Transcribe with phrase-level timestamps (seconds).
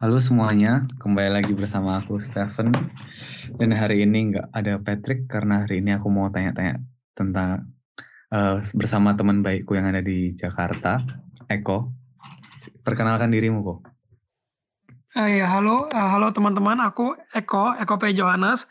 [0.00, 2.72] Halo semuanya, kembali lagi bersama aku Stephen.
[3.60, 6.80] Dan hari ini nggak ada Patrick karena hari ini aku mau tanya-tanya
[7.12, 7.68] tentang
[8.32, 11.04] uh, bersama teman baikku yang ada di Jakarta,
[11.52, 11.92] Eko.
[12.80, 13.92] Perkenalkan dirimu kok.
[15.20, 16.80] Uh, ya, halo, uh, halo teman-teman.
[16.80, 18.16] Aku Eko, Eko P.
[18.16, 18.64] Johannes.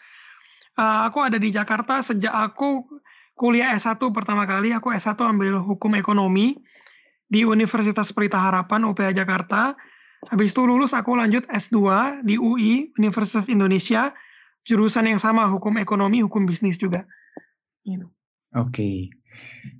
[0.81, 2.89] Uh, aku ada di Jakarta sejak aku
[3.37, 4.73] kuliah S1 pertama kali.
[4.73, 6.57] Aku S1 ambil hukum ekonomi
[7.29, 9.77] di Universitas Pelita Harapan UPH Jakarta
[10.27, 11.79] Habis itu lulus aku lanjut S2
[12.27, 14.11] di UI, Universitas Indonesia,
[14.67, 17.07] jurusan yang sama, hukum ekonomi, hukum bisnis juga.
[17.87, 18.03] Gitu.
[18.51, 18.67] Oke.
[18.67, 18.97] Okay.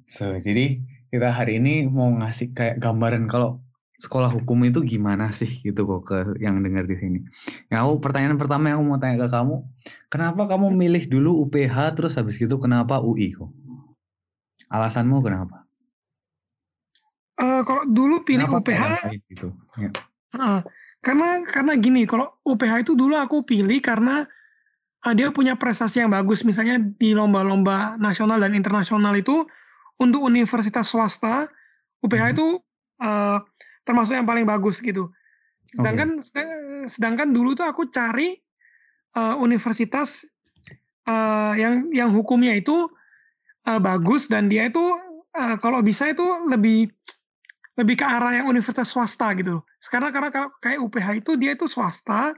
[0.08, 0.80] So, jadi
[1.12, 3.60] kita hari ini mau ngasih kayak gambaran kalau
[4.00, 7.20] sekolah hukum itu gimana sih gitu kok ke yang dengar di sini.
[7.68, 9.56] Aku pertanyaan pertama yang aku mau tanya ke kamu,
[10.08, 13.52] kenapa kamu milih dulu UPH terus habis gitu kenapa UI kok?
[14.72, 15.68] Alasanmu kenapa?
[17.36, 18.84] Uh, kalau dulu pilih kenapa UPH
[19.28, 19.52] gitu?
[19.76, 19.92] Ya
[21.00, 24.28] karena karena gini, kalau UPH itu dulu aku pilih karena,
[25.08, 26.44] uh, dia punya prestasi yang bagus.
[26.44, 29.48] Misalnya di lomba-lomba nasional dan internasional itu,
[30.00, 31.48] untuk universitas swasta,
[32.04, 32.34] UPH hmm.
[32.36, 32.48] itu,
[33.04, 33.40] uh,
[33.88, 35.12] termasuk yang paling bagus gitu.
[35.72, 36.90] Sedangkan okay.
[36.90, 38.36] sedangkan dulu tuh aku cari,
[39.16, 40.28] uh, universitas,
[41.08, 42.92] uh, yang yang hukumnya itu,
[43.70, 44.84] uh, bagus dan dia itu,
[45.38, 46.92] uh, kalau bisa itu lebih
[47.80, 51.72] lebih ke arah yang universitas swasta gitu Sekarang karena kalau kayak UPH itu dia itu
[51.72, 52.36] swasta,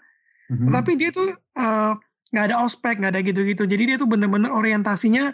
[0.53, 0.70] mm-hmm.
[0.70, 1.09] tapi dia
[1.58, 1.98] uh,
[2.30, 3.66] nggak ada ospek, nggak ada gitu-gitu.
[3.66, 5.33] Jadi dia tuh bener-bener orientasinya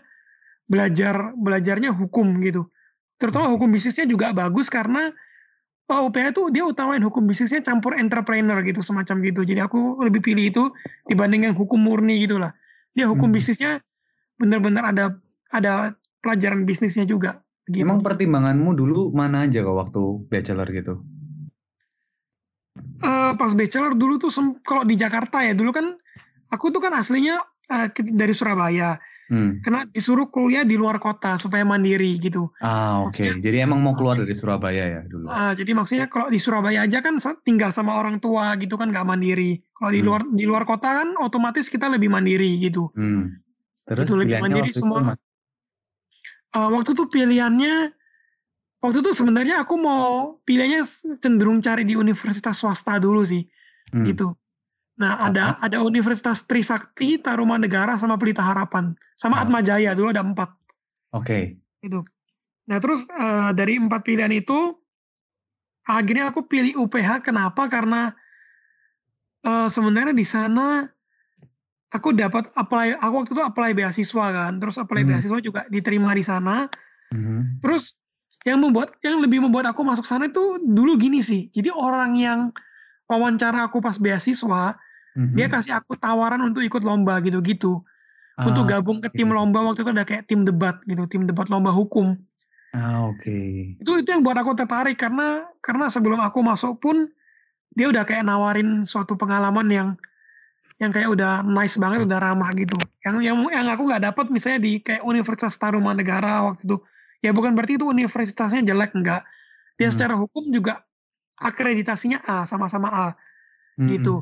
[0.71, 2.71] belajar belajarnya hukum gitu.
[3.19, 5.11] Terutama hukum bisnisnya juga bagus karena
[5.91, 9.41] oh, UPH itu dia utamain hukum bisnisnya campur entrepreneur gitu semacam gitu.
[9.43, 10.63] Jadi aku lebih pilih itu
[11.07, 12.55] dibanding yang hukum murni gitulah.
[12.95, 13.37] Dia hukum hmm.
[13.37, 13.71] bisnisnya
[14.37, 15.05] bener-bener ada
[15.51, 17.41] ada pelajaran bisnisnya juga.
[17.67, 17.83] Gitu.
[17.83, 20.01] Emang pertimbanganmu dulu mana aja kok waktu
[20.31, 21.03] bachelor gitu?
[23.03, 24.31] Uh, pas bachelor dulu tuh
[24.63, 25.99] kalau di Jakarta ya dulu kan
[26.47, 28.95] aku tuh kan aslinya uh, dari Surabaya.
[29.27, 29.59] Hmm.
[29.59, 32.47] Karena disuruh kuliah di luar kota supaya mandiri gitu.
[32.63, 33.19] Ah oke.
[33.19, 33.35] Okay.
[33.43, 35.27] Jadi emang mau keluar dari Surabaya ya dulu.
[35.27, 39.03] Uh, jadi maksudnya kalau di Surabaya aja kan tinggal sama orang tua gitu kan nggak
[39.03, 39.59] mandiri.
[39.75, 40.07] Kalau di hmm.
[40.07, 42.87] luar di luar kota kan otomatis kita lebih mandiri gitu.
[42.95, 43.35] Hmm.
[43.83, 45.19] Terus gitu, lebih mandiri semua
[46.55, 47.91] uh, waktu itu pilihannya
[48.79, 50.85] waktu itu sebenarnya aku mau pilihnya
[51.19, 53.43] cenderung cari di universitas swasta dulu sih,
[53.91, 54.05] hmm.
[54.05, 54.37] gitu.
[54.97, 59.43] Nah ada ada Universitas Trisakti, Tarumanegara, sama Pelita Harapan, sama oh.
[59.45, 60.49] Atmajaya dulu ada empat.
[61.13, 61.25] Oke.
[61.25, 61.43] Okay.
[61.85, 62.01] Itu.
[62.69, 64.73] Nah terus uh, dari empat pilihan itu
[65.85, 67.21] akhirnya aku pilih UPH.
[67.21, 67.69] Kenapa?
[67.69, 68.09] Karena
[69.45, 70.89] uh, sebenarnya di sana
[71.95, 75.09] aku dapat apply aku waktu itu apply beasiswa kan, terus apply hmm.
[75.13, 76.67] beasiswa juga diterima di sana.
[77.13, 77.59] Hmm.
[77.63, 77.95] Terus
[78.43, 81.47] yang membuat yang lebih membuat aku masuk sana itu dulu gini sih.
[81.55, 82.39] Jadi orang yang
[83.07, 84.75] wawancara aku pas beasiswa,
[85.15, 85.35] hmm.
[85.35, 87.79] dia kasih aku tawaran untuk ikut lomba gitu-gitu.
[88.37, 91.49] Ah, untuk gabung ke tim lomba waktu itu ada kayak tim debat gitu, tim debat
[91.49, 92.13] lomba hukum.
[92.75, 93.23] Ah, oke.
[93.23, 93.79] Okay.
[93.81, 97.09] Itu itu yang buat aku tertarik karena karena sebelum aku masuk pun
[97.73, 99.89] dia udah kayak nawarin suatu pengalaman yang
[100.77, 102.77] yang kayak udah nice banget, udah ramah gitu.
[103.01, 106.77] Yang yang yang aku nggak dapat misalnya di kayak Universitas Tarumanegara waktu itu.
[107.25, 109.25] Ya bukan berarti itu universitasnya jelek enggak.
[109.81, 109.93] Dia hmm.
[109.97, 110.85] secara hukum juga
[111.41, 113.07] akreditasinya A, sama-sama A.
[113.77, 113.89] Hmm.
[113.89, 114.21] Gitu.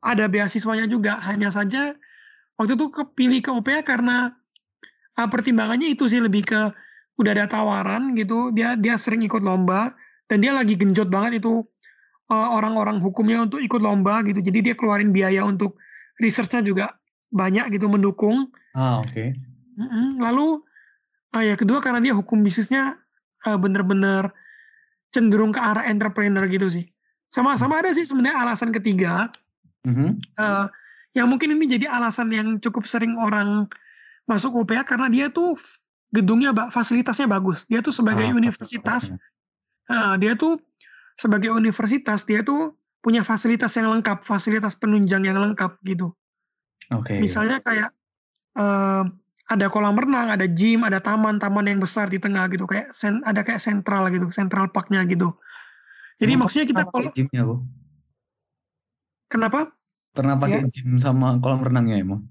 [0.00, 1.92] Ada beasiswanya juga, hanya saja
[2.56, 4.32] waktu itu kepilih ke UPH karena
[5.20, 6.60] uh, pertimbangannya itu sih lebih ke
[7.20, 9.92] udah ada tawaran gitu, dia dia sering ikut lomba
[10.32, 11.60] dan dia lagi genjot banget itu
[12.32, 14.40] uh, orang-orang hukumnya untuk ikut lomba gitu.
[14.40, 15.76] Jadi dia keluarin biaya untuk
[16.20, 17.00] researchnya juga
[17.32, 18.52] banyak gitu mendukung.
[18.76, 19.10] Ah oke.
[19.10, 19.28] Okay.
[20.20, 20.60] Lalu
[21.34, 23.00] uh, ya kedua karena dia hukum bisnisnya
[23.48, 24.28] uh, bener-bener
[25.10, 26.86] cenderung ke arah entrepreneur gitu sih.
[27.30, 29.30] Sama-sama ada sih sebenarnya alasan ketiga.
[29.86, 30.10] Mm-hmm.
[30.36, 30.66] Uh,
[31.16, 33.66] yang mungkin ini jadi alasan yang cukup sering orang
[34.30, 35.58] masuk UPH karena dia tuh
[36.14, 37.66] gedungnya fasilitasnya bagus.
[37.66, 39.14] Dia tuh sebagai ah, universitas,
[39.90, 40.58] uh, dia tuh
[41.18, 46.12] sebagai universitas dia tuh punya fasilitas yang lengkap, fasilitas penunjang yang lengkap gitu.
[46.92, 47.16] Oke.
[47.16, 47.18] Okay.
[47.20, 47.90] Misalnya kayak
[48.60, 49.04] uh,
[49.50, 53.42] ada kolam renang, ada gym, ada taman-taman yang besar di tengah gitu, kayak sen, ada
[53.42, 55.34] kayak sentral gitu, central parknya gitu.
[56.20, 57.56] Jadi Emang maksudnya kita kalau gymnya bu?
[59.32, 59.72] Kenapa?
[60.12, 60.70] Pernah pakai ya?
[60.70, 62.26] gym sama kolam renangnya emang?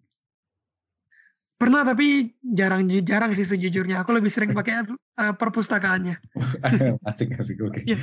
[1.60, 4.00] Pernah tapi jarang jarang sih sejujurnya.
[4.04, 4.88] Aku lebih sering pakai
[5.20, 6.16] uh, perpustakaannya.
[7.10, 7.84] asik asik oke.
[7.84, 7.84] Okay.
[7.84, 8.00] Ya.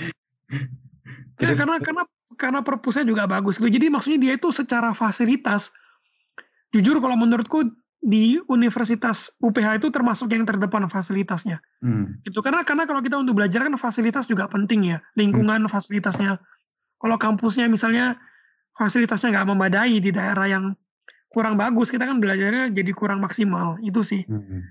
[1.40, 2.04] ya, karena karena
[2.34, 3.70] karena perpusnya juga bagus gitu.
[3.70, 5.70] Jadi maksudnya dia itu secara fasilitas,
[6.74, 7.70] jujur kalau menurutku
[8.02, 11.62] di Universitas UPH itu termasuk yang terdepan fasilitasnya.
[11.80, 12.18] Hmm.
[12.26, 15.70] Itu karena karena kalau kita untuk belajar kan fasilitas juga penting ya, lingkungan hmm.
[15.70, 16.38] fasilitasnya.
[16.98, 18.18] Kalau kampusnya misalnya
[18.74, 20.74] fasilitasnya nggak memadai di daerah yang
[21.30, 24.22] kurang bagus, kita kan belajarnya jadi kurang maksimal, itu sih.
[24.26, 24.66] Hmm.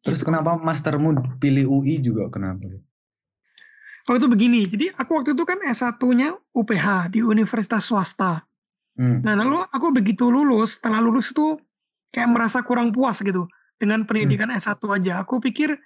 [0.00, 0.32] Terus gitu.
[0.32, 2.64] kenapa mastermu pilih UI juga kenapa?
[4.08, 8.40] Oh itu begini, jadi aku waktu itu kan S1-nya UPH di universitas swasta.
[8.96, 9.20] Hmm.
[9.20, 11.60] Nah lalu aku begitu lulus, setelah lulus itu
[12.12, 14.60] kayak merasa kurang puas gitu dengan pendidikan hmm.
[14.60, 15.12] S1 aja.
[15.24, 15.76] Aku pikir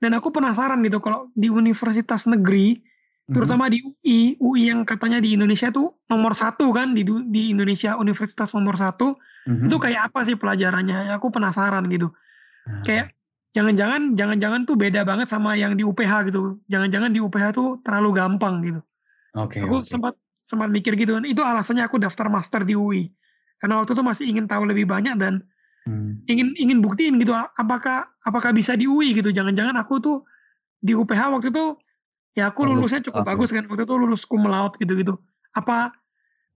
[0.00, 3.32] dan aku penasaran gitu kalau di universitas negeri hmm.
[3.36, 7.96] terutama di UI, UI yang katanya di Indonesia tuh nomor satu kan di di Indonesia
[8.00, 9.16] universitas nomor satu
[9.48, 9.68] hmm.
[9.68, 11.12] itu kayak apa sih pelajarannya?
[11.16, 12.08] Aku penasaran gitu.
[12.64, 12.82] Hmm.
[12.84, 13.12] Kayak
[13.50, 16.58] jangan-jangan jangan-jangan tuh beda banget sama yang di UPH gitu.
[16.70, 18.80] Jangan-jangan di UPH tuh terlalu gampang gitu.
[19.34, 19.58] Oke.
[19.58, 19.90] Okay, aku okay.
[19.90, 20.14] sempat
[20.46, 21.24] sempat mikir gitu kan.
[21.26, 23.10] Itu alasannya aku daftar master di UI.
[23.60, 25.44] Karena waktu itu masih ingin tahu lebih banyak dan
[25.84, 26.24] hmm.
[26.30, 29.34] ingin ingin buktiin gitu apakah apakah bisa di UI gitu.
[29.34, 30.16] Jangan-jangan aku tuh
[30.80, 31.76] di UPH waktu itu
[32.38, 33.30] ya aku lulusnya cukup okay.
[33.34, 35.18] bagus kan waktu itu lulus cum laude gitu-gitu.
[35.54, 35.90] Apa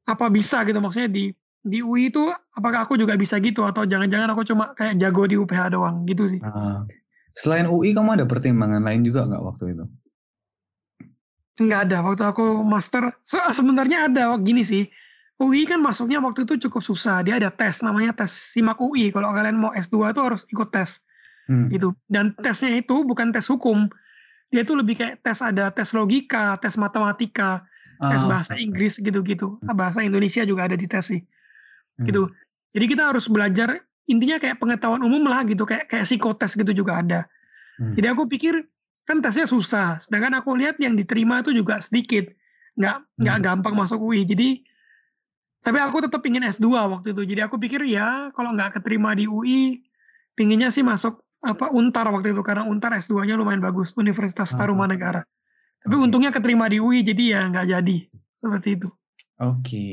[0.04, 4.28] apa bisa gitu maksudnya di di UI itu apakah aku juga bisa gitu atau jangan-jangan
[4.36, 6.40] aku cuma kayak jago di UPH doang gitu sih.
[6.44, 6.84] Ah,
[7.32, 9.84] selain UI kamu ada pertimbangan lain juga nggak waktu itu?
[11.64, 13.16] Nggak ada waktu aku master.
[13.24, 14.84] Se sebenarnya ada gini sih.
[15.40, 17.24] UI kan masuknya waktu itu cukup susah.
[17.24, 19.08] Dia ada tes namanya tes simak UI.
[19.10, 21.00] Kalau kalian mau S2 itu harus ikut tes.
[21.48, 21.72] Hmm.
[21.72, 21.96] Gitu.
[22.06, 23.88] Dan tesnya itu bukan tes hukum.
[24.52, 27.66] Dia itu lebih kayak tes ada tes logika, tes matematika,
[27.98, 29.58] tes ah, bahasa Inggris gitu-gitu.
[29.64, 29.74] Hmm.
[29.74, 31.24] Bahasa Indonesia juga ada di tes sih
[32.00, 32.06] hmm.
[32.10, 32.22] gitu.
[32.74, 37.00] Jadi kita harus belajar intinya kayak pengetahuan umum lah gitu, kayak kayak psikotes gitu juga
[37.00, 37.20] ada.
[37.78, 37.94] Hmm.
[37.94, 38.66] Jadi aku pikir
[39.04, 42.28] kan tesnya susah, sedangkan aku lihat yang diterima itu juga sedikit,
[42.80, 43.46] nggak nggak hmm.
[43.46, 44.24] gampang masuk UI.
[44.26, 44.64] Jadi
[45.64, 47.22] tapi aku tetap ingin S2 waktu itu.
[47.24, 49.80] Jadi aku pikir ya kalau nggak keterima di UI,
[50.36, 55.24] pinginnya sih masuk apa Untar waktu itu karena Untar S2-nya lumayan bagus, Universitas ah, Tarumanegara.
[55.84, 56.04] Tapi okay.
[56.04, 57.98] untungnya keterima di UI jadi ya nggak jadi
[58.40, 58.88] seperti itu.
[59.40, 59.90] Oke, okay.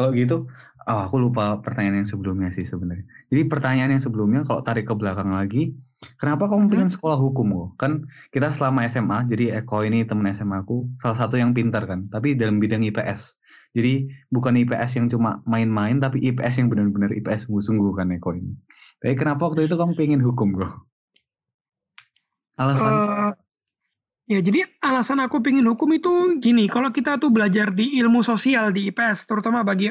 [0.00, 0.48] Kalau gitu
[0.88, 3.04] Oh, aku lupa pertanyaan yang sebelumnya sih sebenarnya.
[3.28, 5.76] Jadi pertanyaan yang sebelumnya kalau tarik ke belakang lagi,
[6.16, 6.72] kenapa kamu hmm.
[6.72, 7.68] pengen sekolah hukum kok?
[7.76, 7.92] Kan
[8.32, 12.32] kita selama SMA, jadi Eko ini temen SMA aku, salah satu yang pintar kan, tapi
[12.32, 13.36] dalam bidang IPS.
[13.76, 18.56] Jadi bukan IPS yang cuma main-main, tapi IPS yang benar-benar IPS sungguh-sungguh kan Eko ini.
[19.04, 20.74] Tapi kenapa waktu itu kamu pengen hukum kok?
[22.56, 22.88] Alasan?
[22.88, 23.30] Uh,
[24.30, 28.70] ya jadi alasan aku pengen hukum itu gini, kalau kita tuh belajar di ilmu sosial
[28.70, 29.90] di IPS, terutama bagi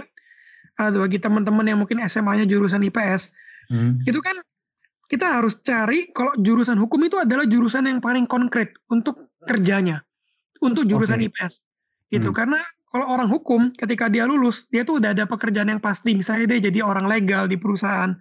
[0.80, 3.36] atau bagi teman-teman yang mungkin SMA-nya jurusan IPS,
[3.68, 4.08] hmm.
[4.08, 4.40] itu kan
[5.12, 10.00] kita harus cari kalau jurusan hukum itu adalah jurusan yang paling konkret untuk kerjanya,
[10.64, 11.28] untuk jurusan okay.
[11.28, 11.54] IPS,
[12.16, 12.32] gitu.
[12.32, 12.38] Hmm.
[12.40, 12.60] Karena
[12.96, 16.16] kalau orang hukum ketika dia lulus, dia tuh udah ada pekerjaan yang pasti.
[16.16, 18.16] Misalnya dia jadi orang legal di perusahaan,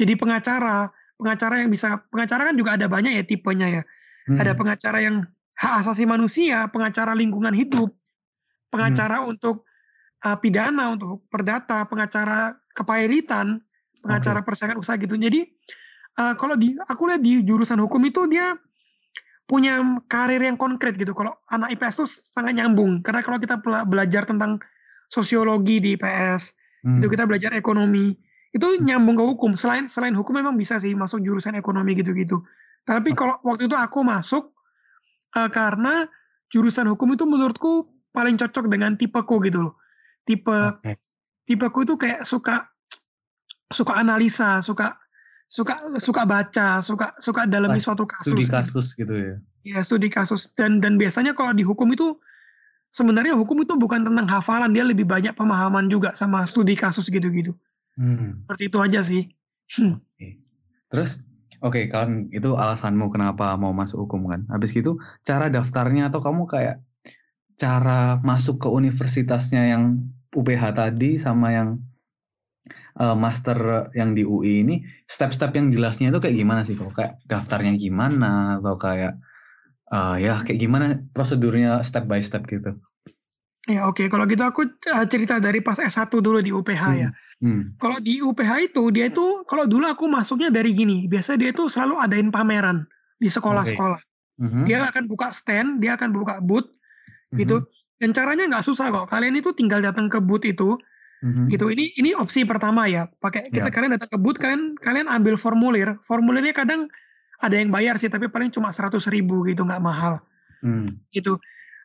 [0.00, 0.88] jadi pengacara,
[1.20, 3.82] pengacara yang bisa pengacara kan juga ada banyak ya tipenya ya.
[4.32, 4.40] Hmm.
[4.40, 5.28] Ada pengacara yang
[5.58, 7.90] hak asasi manusia, pengacara lingkungan hidup,
[8.70, 9.34] pengacara hmm.
[9.34, 9.66] untuk
[10.22, 13.58] uh, pidana, untuk perdata, pengacara kepailitan,
[13.98, 14.46] pengacara okay.
[14.46, 15.18] persaingan usaha gitu.
[15.18, 15.50] Jadi
[16.22, 18.54] uh, kalau di aku lihat di jurusan hukum itu dia
[19.50, 21.10] punya karir yang konkret gitu.
[21.10, 23.58] Kalau anak IPS itu sangat nyambung karena kalau kita
[23.88, 24.62] belajar tentang
[25.10, 26.54] sosiologi di IPS,
[26.86, 27.02] hmm.
[27.02, 28.14] itu kita belajar ekonomi,
[28.54, 29.50] itu nyambung ke hukum.
[29.58, 32.44] Selain selain hukum memang bisa sih masuk jurusan ekonomi gitu-gitu.
[32.86, 34.54] Tapi kalau waktu itu aku masuk
[35.36, 36.06] uh, karena
[36.48, 39.74] jurusan hukum itu menurutku paling cocok dengan tipeku gitu loh
[40.28, 40.96] tipe okay.
[41.48, 42.68] tipeku itu kayak suka
[43.72, 44.96] suka analisa, suka
[45.48, 48.32] suka suka baca, suka suka dalam suatu kasus.
[48.32, 48.52] Studi gitu.
[48.52, 49.36] kasus gitu, gitu ya.
[49.64, 52.16] Iya, studi kasus dan dan biasanya kalau di hukum itu
[52.92, 57.52] sebenarnya hukum itu bukan tentang hafalan, dia lebih banyak pemahaman juga sama studi kasus gitu-gitu.
[57.96, 58.44] Hmm.
[58.44, 59.22] Seperti itu aja sih.
[60.18, 60.34] Okay.
[60.90, 61.22] Terus
[61.64, 64.40] oke kan itu alasanmu kenapa mau masuk hukum kan.
[64.52, 66.82] Habis gitu cara daftarnya atau kamu kayak
[67.58, 71.82] cara masuk ke universitasnya yang UPH tadi sama yang
[73.00, 74.74] uh, master yang di UI ini
[75.10, 79.18] step-step yang jelasnya itu kayak gimana sih kok kayak daftarnya gimana atau kayak
[79.90, 82.76] uh, ya kayak gimana prosedurnya step by step gitu
[83.68, 84.06] ya oke okay.
[84.08, 86.98] kalau gitu aku eh, cerita dari pas S1 dulu di UPH hmm.
[86.98, 87.08] ya
[87.44, 87.62] hmm.
[87.76, 91.68] kalau di UPH itu dia itu kalau dulu aku masuknya dari gini biasa dia itu
[91.68, 92.88] selalu adain pameran
[93.20, 94.40] di sekolah-sekolah okay.
[94.42, 94.64] mm -hmm.
[94.64, 96.70] dia akan buka stand dia akan buka booth
[97.34, 99.10] gitu mm -hmm dan caranya nggak susah kok.
[99.10, 100.78] Kalian itu tinggal datang ke booth itu,
[101.22, 101.46] mm-hmm.
[101.50, 101.66] gitu.
[101.70, 103.10] Ini ini opsi pertama ya.
[103.18, 103.74] Pakai kita yeah.
[103.74, 105.98] kalian datang ke booth, kalian kalian ambil formulir.
[106.06, 106.86] Formulirnya kadang
[107.42, 110.22] ada yang bayar sih, tapi paling cuma seratus ribu gitu, nggak mahal.
[110.62, 110.98] Mm.
[111.10, 111.38] Gitu.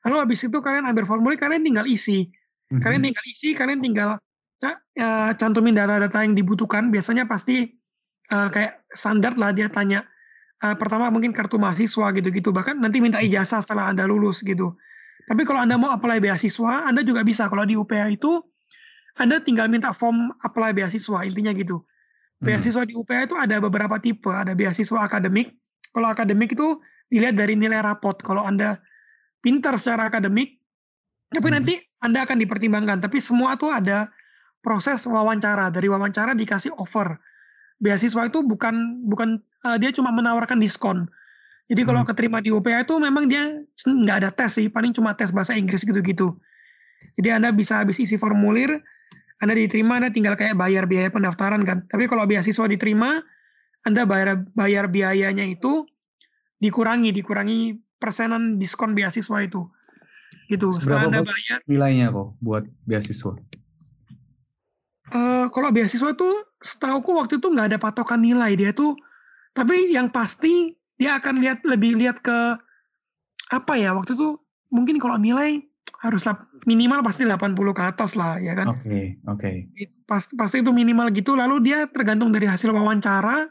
[0.04, 2.28] Lalu habis itu kalian ambil formulir, kalian tinggal isi.
[2.28, 2.82] Mm-hmm.
[2.84, 4.10] Kalian tinggal isi, kalian tinggal
[4.64, 6.92] uh, cantumin data-data yang dibutuhkan.
[6.92, 7.72] Biasanya pasti
[8.32, 10.04] uh, kayak standar lah dia tanya.
[10.64, 12.52] Uh, pertama mungkin kartu mahasiswa gitu-gitu.
[12.52, 14.76] Bahkan nanti minta ijazah setelah anda lulus gitu.
[15.24, 17.48] Tapi kalau Anda mau apply beasiswa, Anda juga bisa.
[17.48, 18.44] Kalau di UPH itu
[19.16, 21.80] Anda tinggal minta form apply beasiswa, intinya gitu.
[21.80, 22.50] Hmm.
[22.50, 25.56] Beasiswa di UPH itu ada beberapa tipe, ada beasiswa akademik.
[25.94, 28.20] Kalau akademik itu dilihat dari nilai rapot.
[28.20, 28.82] Kalau Anda
[29.44, 30.58] pintar secara akademik,
[31.36, 31.56] tapi hmm.
[31.60, 33.04] nanti Anda akan dipertimbangkan.
[33.04, 34.08] Tapi semua itu ada
[34.64, 35.68] proses wawancara.
[35.74, 37.20] Dari wawancara dikasih offer.
[37.84, 41.10] Beasiswa itu bukan bukan uh, dia cuma menawarkan diskon.
[41.68, 42.10] Jadi kalau hmm.
[42.16, 45.84] keterima di UPH itu memang dia nggak ada tes sih, paling cuma tes bahasa Inggris
[45.84, 46.32] gitu-gitu.
[47.20, 48.80] Jadi Anda bisa habis isi formulir,
[49.44, 51.84] anda diterima, Anda tinggal kayak bayar biaya pendaftaran kan.
[51.92, 53.20] Tapi kalau beasiswa diterima,
[53.84, 55.84] Anda bayar bayar biayanya itu
[56.64, 59.64] dikurangi, dikurangi persenan diskon beasiswa itu.
[60.52, 60.68] Gitu.
[60.76, 63.40] Setelah Anda bayar nilainya kok buat beasiswa?
[65.16, 66.30] Uh, kalau beasiswa itu
[66.60, 68.98] setahuku waktu itu nggak ada patokan nilai dia tuh
[69.54, 72.58] tapi yang pasti dia akan lihat lebih lihat ke
[73.54, 74.42] apa ya waktu itu
[74.74, 75.62] mungkin kalau nilai
[76.02, 76.26] harus
[76.68, 78.76] minimal pasti 80 ke atas lah ya kan.
[78.76, 79.50] Oke, okay, oke.
[79.78, 79.88] Okay.
[80.04, 83.48] Pas, pasti itu minimal gitu lalu dia tergantung dari hasil wawancara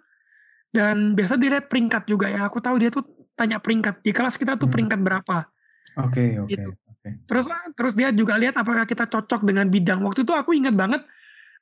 [0.75, 2.51] dan biasa dia lihat peringkat juga ya.
[2.51, 3.07] Aku tahu dia tuh
[3.43, 4.75] tanya peringkat di kelas kita tuh hmm.
[4.79, 5.37] peringkat berapa.
[5.99, 6.47] Oke, okay, oke.
[6.47, 6.71] Okay, gitu.
[6.71, 7.13] okay.
[7.27, 9.99] Terus terus dia juga lihat apakah kita cocok dengan bidang.
[10.07, 11.03] Waktu itu aku ingat banget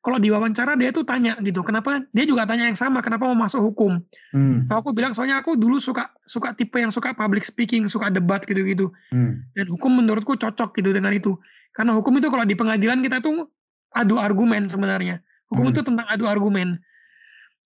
[0.00, 3.60] kalau diwawancara dia tuh tanya gitu, kenapa dia juga tanya yang sama, kenapa mau masuk
[3.60, 4.00] hukum?
[4.32, 4.64] Hmm.
[4.72, 8.88] aku bilang soalnya aku dulu suka suka tipe yang suka public speaking, suka debat gitu-gitu.
[9.12, 9.44] Hmm.
[9.52, 11.36] Dan hukum menurutku cocok gitu dengan itu.
[11.76, 13.52] Karena hukum itu kalau di pengadilan kita tuh
[13.92, 15.20] adu argumen sebenarnya.
[15.52, 15.72] Hukum hmm.
[15.76, 16.80] itu tentang adu argumen.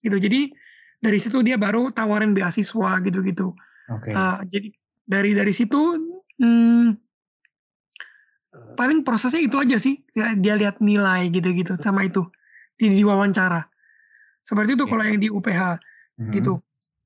[0.02, 0.18] Gitu.
[0.18, 0.50] Jadi
[0.99, 3.54] dari situ dia baru tawarin beasiswa gitu-gitu.
[3.85, 4.12] Okay.
[4.17, 4.69] Uh, jadi
[5.05, 5.81] dari dari situ
[6.41, 6.97] hmm,
[8.79, 12.25] paling prosesnya itu aja sih ya, dia lihat nilai gitu-gitu sama itu
[12.81, 13.67] di, di wawancara
[14.45, 14.91] seperti itu yeah.
[14.91, 15.62] kalau yang di UPH
[16.21, 16.33] hmm.
[16.35, 16.55] gitu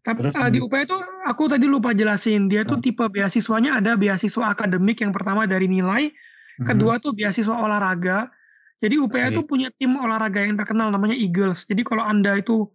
[0.07, 4.55] tapi uh, di UPH itu aku tadi lupa jelasin dia tuh tipe beasiswanya ada beasiswa
[4.55, 6.65] akademik yang pertama dari nilai hmm.
[6.65, 8.31] kedua tuh beasiswa olahraga
[8.79, 12.71] jadi UPH itu punya tim olahraga yang terkenal namanya Eagles jadi kalau anda itu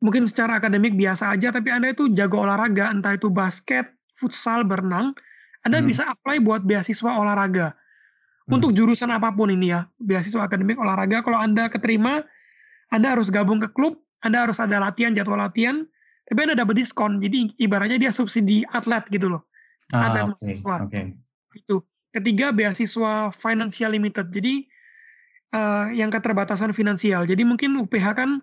[0.00, 5.16] mungkin secara akademik biasa aja tapi anda itu jago olahraga entah itu basket futsal berenang
[5.64, 5.88] anda hmm.
[5.88, 7.72] bisa apply buat beasiswa olahraga
[8.46, 8.62] Hmm.
[8.62, 12.22] Untuk jurusan apa pun ini ya, beasiswa akademik olahraga, kalau Anda keterima,
[12.94, 15.82] Anda harus gabung ke klub, Anda harus ada latihan, jadwal latihan,
[16.30, 17.18] tapi Anda dapat diskon.
[17.18, 19.42] Jadi ibaratnya dia subsidi atlet gitu loh.
[19.90, 20.76] Ah, atlet okay, mahasiswa.
[20.86, 21.04] Okay.
[21.58, 21.82] Itu.
[22.14, 24.30] Ketiga, beasiswa financial limited.
[24.30, 24.64] Jadi
[25.52, 27.26] uh, yang keterbatasan finansial.
[27.26, 28.40] Jadi mungkin UPH kan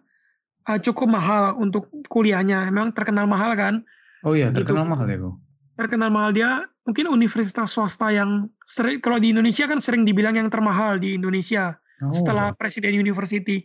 [0.67, 2.71] uh, cukup mahal untuk kuliahnya.
[2.71, 3.83] Memang terkenal mahal kan?
[4.23, 4.93] Oh iya, terkenal gitu.
[4.95, 5.35] mahal ya, kok.
[5.73, 6.49] Terkenal mahal dia
[6.83, 11.79] mungkin universitas swasta yang sering kalau di Indonesia kan sering dibilang yang termahal di Indonesia
[12.03, 12.11] oh.
[12.11, 13.63] setelah Presiden University.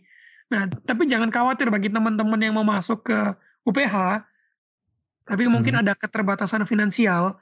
[0.49, 3.19] Nah, tapi jangan khawatir bagi teman-teman yang mau masuk ke
[3.69, 4.25] UPH,
[5.29, 5.81] tapi mungkin hmm.
[5.85, 7.37] ada keterbatasan finansial,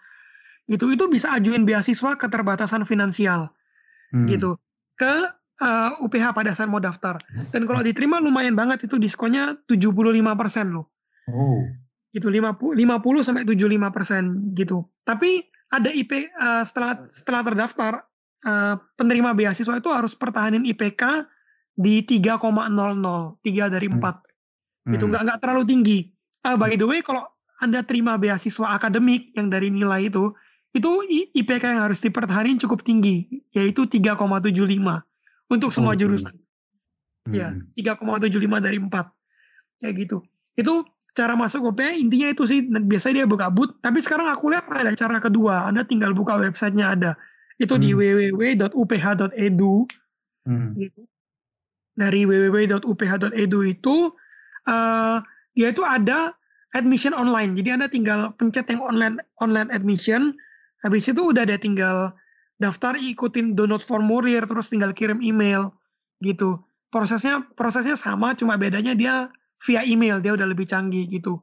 [0.68, 3.48] gitu itu bisa ajuin beasiswa keterbatasan finansial,
[4.12, 4.28] hmm.
[4.28, 4.60] gitu
[5.00, 7.18] ke uh, eh, UPH pada saat mau daftar.
[7.54, 10.90] Dan kalau diterima lumayan banget itu diskonnya 75% loh.
[11.30, 11.62] Oh.
[12.14, 14.88] Gitu 50 50 sampai 75% gitu.
[15.04, 17.92] Tapi ada IP uh, eh, setelah setelah terdaftar
[18.48, 21.28] uh, penerima beasiswa itu harus pertahanin IPK
[21.78, 24.96] di 3,00 3 dari 4 hmm.
[24.98, 26.00] itu nggak nggak terlalu tinggi
[26.48, 27.22] uh, by the way kalau
[27.62, 30.34] anda terima beasiswa akademik yang dari nilai itu
[30.74, 30.90] itu
[31.38, 34.18] IPK yang harus dipertahankan cukup tinggi yaitu 3,75
[35.48, 36.36] untuk semua oh, jurusan
[37.32, 37.76] ya, hmm.
[37.80, 38.90] ya 3,75 dari 4
[39.84, 40.18] kayak gitu
[40.58, 40.74] itu
[41.18, 44.94] cara masuk UPH intinya itu sih biasanya dia buka boot tapi sekarang aku lihat ada
[44.94, 47.12] cara kedua anda tinggal buka websitenya ada
[47.58, 47.82] itu hmm.
[47.82, 49.76] di www.uph.edu
[50.46, 50.70] hmm.
[50.78, 51.02] gitu.
[51.98, 53.96] dari www.uph.edu itu
[54.70, 55.18] uh,
[55.58, 56.38] dia itu ada
[56.78, 60.38] admission online jadi anda tinggal pencet yang online online admission
[60.86, 62.14] habis itu udah ada tinggal
[62.58, 65.70] daftar ikutin download formulir terus tinggal kirim email
[66.22, 66.58] gitu
[66.90, 69.30] prosesnya prosesnya sama cuma bedanya dia
[69.66, 71.42] via email dia udah lebih canggih gitu.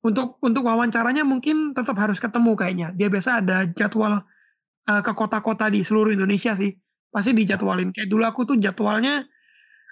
[0.00, 2.88] Untuk untuk wawancaranya mungkin tetap harus ketemu kayaknya.
[2.96, 4.24] Dia biasa ada jadwal
[4.88, 6.72] uh, ke kota-kota di seluruh Indonesia sih.
[7.12, 7.92] Pasti dijadwalin.
[7.92, 9.28] Kayak dulu aku tuh jadwalnya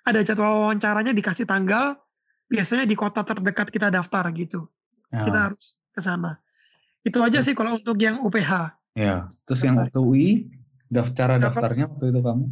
[0.08, 2.00] ada jadwal wawancaranya dikasih tanggal,
[2.48, 4.64] biasanya di kota terdekat kita daftar gitu.
[5.12, 5.28] Ya.
[5.28, 6.40] Kita harus ke sana.
[7.04, 8.80] Itu aja sih kalau untuk yang UPH.
[8.96, 10.30] Ya, terus yang waktu UI
[10.88, 12.44] daftar daftarnya waktu itu kamu?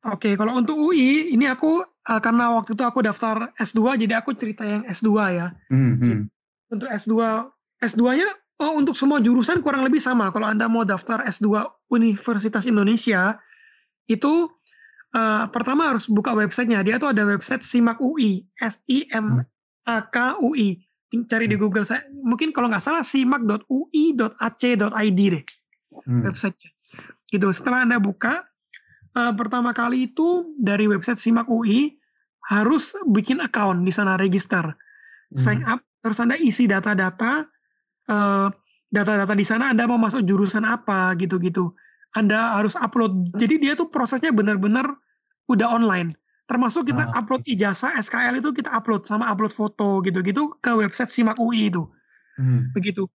[0.00, 4.32] Oke, kalau untuk UI ini aku uh, karena waktu itu aku daftar S2 jadi aku
[4.32, 5.52] cerita yang S2 ya.
[5.68, 6.16] Mm -hmm.
[6.72, 7.14] Untuk S2
[7.84, 8.28] S2-nya
[8.60, 10.32] oh untuk semua jurusan kurang lebih sama.
[10.32, 13.36] Kalau Anda mau daftar S2 Universitas Indonesia
[14.08, 14.48] itu
[15.16, 16.80] uh, pertama harus buka websitenya.
[16.80, 19.44] Dia tuh ada website Simak UI, S I M
[19.84, 20.80] A K UI.
[21.26, 21.62] Cari di hmm.
[21.66, 22.06] Google saya.
[22.08, 23.60] Mungkin kalau nggak salah simak.ui.ac.id
[25.18, 25.44] deh
[26.06, 26.22] hmm.
[26.22, 26.70] websitenya.
[27.30, 27.46] Gitu.
[27.54, 28.42] Setelah Anda buka
[29.14, 31.94] uh, pertama kali itu dari website SIMAK UI
[32.50, 34.74] harus bikin account di sana register,
[35.38, 35.78] sign Hmm.
[35.78, 37.46] up, terus Anda isi data-data,
[38.10, 38.48] uh,
[38.90, 41.70] data-data di sana Anda mau masuk jurusan apa gitu-gitu.
[42.18, 43.38] Anda harus upload.
[43.38, 44.90] Jadi dia tuh prosesnya benar-benar
[45.46, 46.18] udah online.
[46.50, 51.14] Termasuk kita Ah, upload ijazah, SKL itu kita upload sama upload foto gitu-gitu ke website
[51.14, 51.86] SIMAK UI itu,
[52.34, 52.74] Hmm.
[52.74, 53.06] begitu.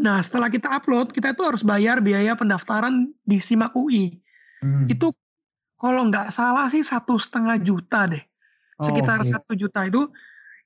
[0.00, 4.16] Nah, setelah kita upload, kita itu harus bayar biaya pendaftaran di SIMAK UI.
[4.64, 4.88] Hmm.
[4.88, 5.12] Itu
[5.76, 8.22] kalau nggak salah sih satu setengah juta deh,
[8.80, 10.10] Oh, sekitar satu juta itu,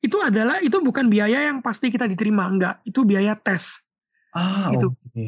[0.00, 3.83] itu adalah itu bukan biaya yang pasti kita diterima, enggak, itu biaya tes,
[4.33, 4.95] Ah, gitu.
[4.95, 5.26] oke.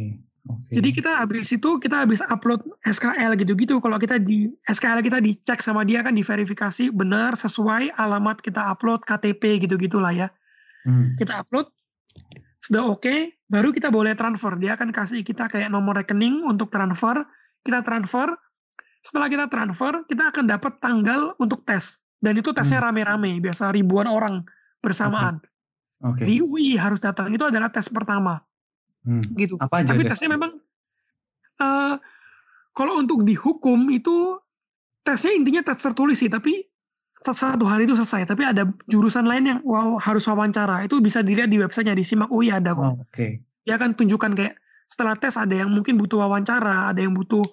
[0.48, 0.72] Oke.
[0.80, 5.60] Jadi kita habis itu, kita habis upload SKL gitu-gitu, kalau kita di SKL kita dicek
[5.60, 10.28] sama dia kan diverifikasi benar sesuai alamat kita upload, KTP gitu-gitulah ya.
[10.88, 11.12] Hmm.
[11.20, 11.68] Kita upload,
[12.68, 14.52] sudah oke, baru kita boleh transfer.
[14.60, 17.24] Dia akan kasih kita kayak nomor rekening untuk transfer,
[17.64, 18.36] kita transfer,
[19.00, 21.96] setelah kita transfer, kita akan dapat tanggal untuk tes.
[22.20, 22.92] Dan itu tesnya Hmm.
[22.92, 24.44] rame-rame, biasa ribuan orang
[24.84, 25.40] bersamaan.
[26.04, 26.28] Oke.
[26.28, 28.44] Di UI harus datang, itu adalah tes pertama,
[29.08, 29.24] Hmm.
[29.40, 29.56] gitu.
[29.56, 30.20] Apa aja Tapi tes?
[30.20, 30.60] tesnya memang,
[31.58, 31.94] eee,
[32.76, 34.36] kalau untuk di hukum itu,
[35.08, 36.67] tesnya intinya tes tertulis sih, tapi
[37.36, 38.28] satu hari itu selesai.
[38.28, 42.30] Tapi ada jurusan lain yang wow harus wawancara, itu bisa dilihat di website-nya, di SIMAK
[42.30, 42.84] UI ada kok.
[42.84, 43.26] Oh, oke.
[43.66, 44.54] Dia akan tunjukkan kayak
[44.88, 47.44] setelah tes ada yang mungkin butuh wawancara, ada yang butuh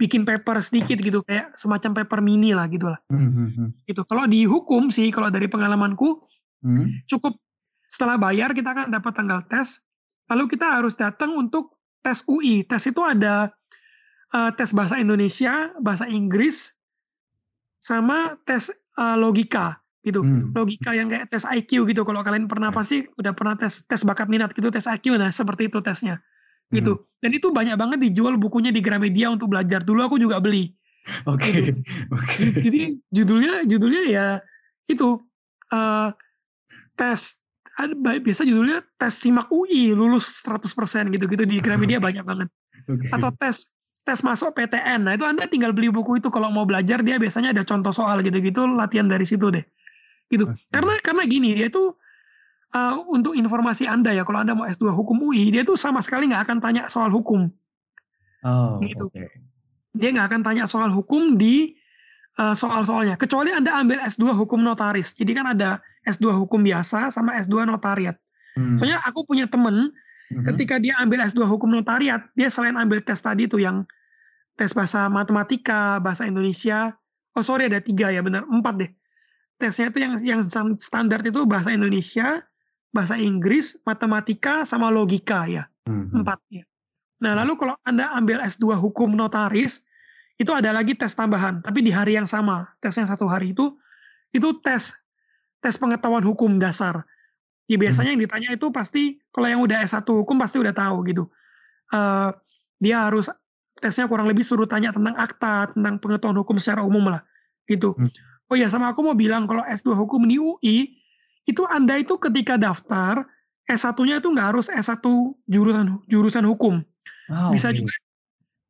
[0.00, 3.68] bikin paper sedikit gitu, kayak semacam paper mini lah gitulah, Hmm hmm hmm.
[3.84, 4.02] gitu.
[4.08, 6.24] Kalau di hukum sih, kalau dari pengalamanku,
[6.60, 6.92] Hmm.
[7.08, 7.40] cukup
[7.88, 9.80] setelah bayar kita akan dapat tanggal tes,
[10.28, 12.64] lalu kita harus datang untuk tes UI.
[12.68, 13.48] Tes itu ada,
[14.32, 16.72] eee, tes bahasa Indonesia, bahasa Inggris,
[17.80, 18.68] sama tes,
[18.98, 20.24] eee, logika gitu.
[20.24, 20.50] Hmm.
[20.56, 22.76] Logika yang kayak tes IQ gitu, kalau kalian pernah Ya.
[22.76, 26.18] pasti udah pernah tes tes bakat minat gitu, tes IQ, nah seperti itu tesnya,
[26.72, 26.78] Hmm.
[26.80, 27.04] gitu.
[27.22, 30.72] Dan itu banyak banget dijual bukunya di Gramedia untuk belajar, dulu aku juga beli,
[31.28, 31.50] Oke.
[31.52, 31.72] gitu.
[32.14, 32.34] Oke.
[32.40, 32.80] Jadi jadi
[33.12, 34.26] judulnya judulnya ya
[34.90, 35.20] itu,
[35.72, 36.08] eee,
[36.98, 37.36] tes
[38.24, 42.48] biasa judulnya tes SIMAK UI lulus 100% gitu-gitu di Gramedia banyak banget.
[42.88, 43.08] Oke.
[43.14, 43.68] Atau tes
[44.06, 47.52] tes masuk PTN, nah itu Anda tinggal beli buku itu kalau mau belajar dia biasanya
[47.52, 49.62] ada contoh soal gitu-gitu, latihan dari situ deh,
[50.32, 50.48] gitu.
[50.48, 50.56] Oke.
[50.72, 51.94] Karena karena gini, dia tuh,
[52.72, 56.32] eee, untuk informasi Anda ya, kalau Anda mau S2 hukum UI, dia tuh sama sekali
[56.32, 57.48] nggak akan tanya soal hukum.
[58.42, 59.04] Oh, Gitu.
[59.12, 59.24] oke.
[59.94, 61.76] Dia nggak akan tanya soal hukum di,
[62.40, 65.12] eee, soal-soalnya, kecuali Anda ambil S2 hukum notaris.
[65.14, 68.16] Jadi kan ada S2 hukum biasa sama S2 notariat.
[68.56, 68.80] Hmm.
[68.80, 69.92] Soalnya aku punya temen,
[70.30, 70.46] Mhm.
[70.54, 73.82] ketika dia ambil S2 hukum notariat, dia selain ambil tes tadi tuh yang
[74.54, 76.94] tes bahasa matematika, bahasa Indonesia,
[77.34, 78.90] oh sorry ada 3 ya benar, 4 deh.
[79.58, 82.40] Tesnya itu yang yang stan standar itu bahasa Indonesia,
[82.94, 86.22] bahasa Inggris, matematika, sama logika ya, Mhm.
[86.22, 86.62] 4 ya.
[87.20, 89.82] Nah lalu kalau Anda ambil S2 hukum notaris,
[90.40, 93.76] itu ada lagi tes tambahan, tapi di hari yang sama, tesnya 1 hari itu,
[94.30, 94.94] itu tes
[95.60, 97.04] tes pengetahuan hukum dasar.
[97.70, 97.82] Ya Hmm.
[97.86, 101.30] biasanya yang ditanya itu pasti kalau yang udah S1 hukum pasti udah tahu gitu,
[101.94, 102.28] eee,
[102.82, 103.30] dia harus
[103.78, 107.22] tesnya kurang lebih suruh tanya tentang akta, tentang pengetahuan hukum secara umum lah,
[107.70, 107.94] gitu.
[107.94, 108.10] Hmm.
[108.50, 110.98] Oh ya sama aku mau bilang kalau S2 hukum di UI,
[111.46, 113.22] itu Anda itu ketika daftar,
[113.70, 114.98] S1-nya itu nggak harus S1
[115.46, 116.82] jurusan jurusan hukum.
[117.30, 117.94] Ah, Bisa juga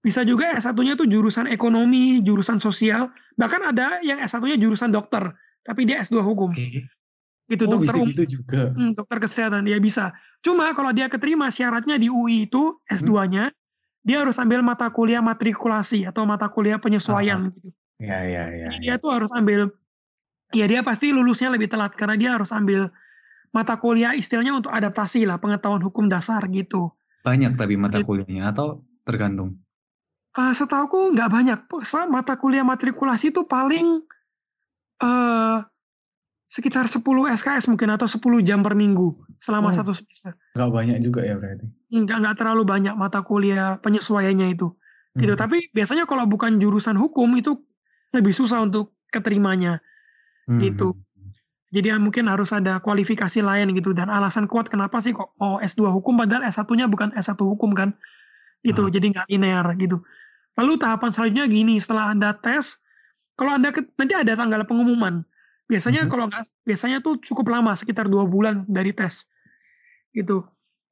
[0.05, 3.09] bisa juga S1-nya itu jurusan ekonomi, jurusan sosial,
[3.41, 5.33] bahkan ada yang S1-nya jurusan dokter,
[5.65, 6.53] tapi dia S2 hukum.
[6.53, 6.85] Oke.
[7.51, 8.79] Gitu, Oh, dokter bisa umum gitu juga?
[8.79, 10.15] mhm, dokter kesehatan, dia bisa.
[10.45, 13.11] Cuma kalau dia keterima syaratnya di UI itu Hmm.
[13.11, 13.51] S2-nya,
[14.07, 17.17] dia harus ambil mata kuliah matrikulasi atau mata kuliah Ah.
[17.17, 17.71] penyesuaian gitu.
[18.03, 18.93] Iya iya iya Jadi iya.
[18.93, 19.71] dia tuh harus ambil
[20.55, 22.91] ya dia pasti lulusnya lebih telat karena dia harus ambil
[23.55, 26.93] mata kuliah istilahnya untuk adaptasi lah, pengetahuan hukum dasar gitu.
[27.25, 29.61] Banyak tapi mata Git kuliahnya atau tergantung?
[30.39, 31.59] Eee, setahuku nggak banyak,
[32.07, 34.07] mata kuliah matrikulasi itu paling,
[35.03, 35.57] eee,
[36.51, 39.75] sekitar 10 SKS mungkin atau 10 jam per minggu selama Oh.
[39.75, 40.35] 1 semester.
[40.59, 41.67] Nggak banyak juga ya berarti?
[41.95, 44.75] Enggak enggak terlalu banyak mata kuliah penyesuaiannya itu,
[45.15, 45.33] gitu.
[45.35, 45.41] Mhm.
[45.41, 47.55] Tapi biasanya kalau bukan jurusan hukum itu
[48.11, 49.79] lebih susah untuk keterimanya,
[50.59, 50.99] gitu.
[50.99, 51.03] Mhm.
[51.71, 55.63] Jadi ya mungkin harus ada kualifikasi lain gitu dan alasan kuat kenapa sih kok mau
[55.63, 57.95] S2 hukum padahal S1-nya bukan S1 hukum kan,
[58.67, 58.87] gitu.
[58.87, 58.91] Ah.
[58.91, 60.03] Jadi nggak linear gitu.
[60.59, 62.79] Lalu tahapan selanjutnya gini, setelah Anda tes,
[63.39, 65.23] kalau Anda nanti ada tanggal pengumuman.
[65.70, 66.11] Biasanya Mhm.
[66.11, 69.24] kalau nggak biasanya tuh cukup lama sekitar 2 bulan dari tes,
[70.12, 70.42] gitu.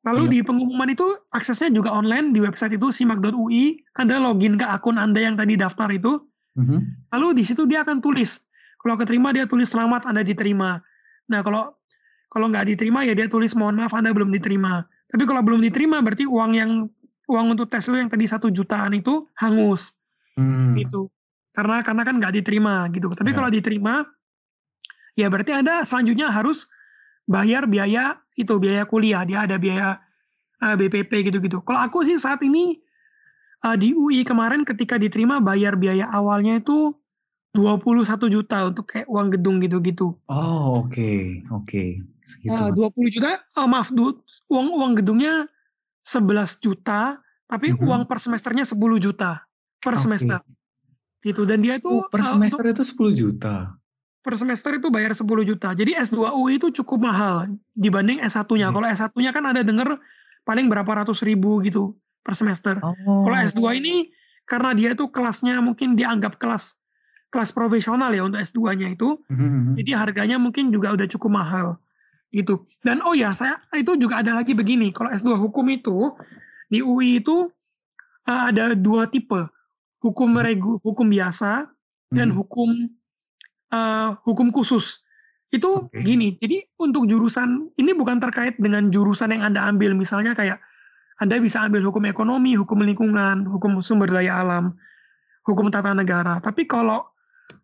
[0.06, 0.32] Lalu Iya.
[0.32, 5.26] di pengumuman itu aksesnya juga online di website itu simak.ui, Anda login ke akun Anda
[5.26, 6.22] yang tadi daftar itu,
[6.54, 7.10] Mhm.
[7.12, 8.38] lalu di situ dia akan tulis,
[8.78, 10.78] kalau keterima dia tulis selamat Anda diterima.
[11.28, 11.74] Nah kalau
[12.30, 14.86] kalau nggak diterima ya dia tulis mohon maaf Anda belum diterima.
[15.10, 16.70] Tapi kalau belum diterima berarti uang yang
[17.28, 19.92] uang untuk tes lu yang tadi 1 jutaan itu hangus,
[20.38, 20.78] Mmm.
[20.78, 21.10] gitu.
[21.58, 23.10] karena karena kan nggak diterima gitu.
[23.10, 23.42] Tapi ya.
[23.42, 24.06] kalau diterima,
[25.18, 26.70] ya berarti Anda selanjutnya harus
[27.26, 29.26] bayar biaya itu, biaya kuliah.
[29.26, 29.98] Dia ada biaya
[30.62, 31.58] uh, eh, BPP gitu-gitu.
[31.66, 32.78] Kalau aku sih saat ini
[33.66, 36.94] uh, di UI kemarin ketika diterima bayar biaya awalnya itu
[37.58, 40.14] 21 juta untuk kayak uang gedung gitu-gitu.
[40.30, 40.94] Oh, oke.
[40.94, 41.42] Okay.
[41.50, 41.66] Oke.
[41.66, 41.88] Okay.
[42.22, 42.62] Segitu.
[42.62, 44.20] Uh, 20 juta, oh, maaf, du,
[44.52, 45.48] uang uang gedungnya
[46.06, 47.88] 11 juta, tapi mm -hmm.
[47.88, 49.42] uang per semesternya 10 juta
[49.82, 50.02] per okay.
[50.04, 50.40] semester.
[51.18, 53.74] Gitu dan dia itu oh, per semester uh, itu 10 juta.
[54.18, 55.72] Per semester itu bayar 10 juta.
[55.72, 58.68] Jadi S2 UI itu cukup mahal dibanding S1-nya.
[58.68, 58.74] Okay.
[58.74, 59.96] Kalau S1-nya kan ada denger
[60.42, 61.94] paling berapa ratus ribu gitu
[62.26, 62.76] per semester.
[62.82, 63.24] Oh.
[63.24, 64.10] Kalau S2 ini
[64.48, 66.78] karena dia itu kelasnya mungkin dianggap kelas
[67.28, 69.20] kelas profesional ya untuk S2-nya itu.
[69.28, 69.76] Mm-hmm.
[69.80, 71.76] Jadi harganya mungkin juga udah cukup mahal
[72.32, 72.64] gitu.
[72.84, 74.92] Dan oh ya, saya itu juga ada lagi begini.
[74.92, 76.12] Kalau S2 hukum itu
[76.72, 77.48] di UI itu
[78.28, 79.48] uh, ada dua tipe.
[80.00, 80.46] Hukum mm-hmm.
[80.48, 81.68] regu, hukum biasa
[82.08, 82.38] dan mm-hmm.
[82.40, 82.68] hukum
[83.72, 85.02] uh, hukum khusus.
[85.48, 86.04] Itu okay.
[86.04, 86.36] gini.
[86.36, 90.60] Jadi untuk jurusan ini bukan terkait dengan jurusan yang Anda ambil misalnya kayak
[91.18, 94.78] anda bisa ambil hukum ekonomi, hukum lingkungan, hukum sumber daya alam,
[95.42, 96.38] hukum tata negara.
[96.38, 97.10] Tapi kalau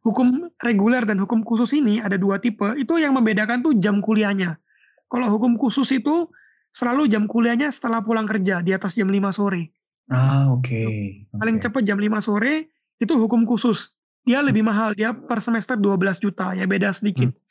[0.03, 4.59] hukum reguler dan hukum khusus ini ada dua tipe, itu yang membedakan tuh jam kuliahnya.
[5.07, 6.27] Kalau hukum khusus itu
[6.75, 9.71] selalu jam kuliahnya setelah pulang kerja di atas jam 5 sore.
[10.11, 10.67] Ah, oke.
[10.67, 11.23] Okay.
[11.31, 11.71] Paling okay.
[11.71, 13.94] cepat jam 5 sore itu hukum khusus.
[14.25, 17.29] Dia lebih mahal, dia per semester 12 juta, ya beda sedikit.
[17.29, 17.43] Hmm.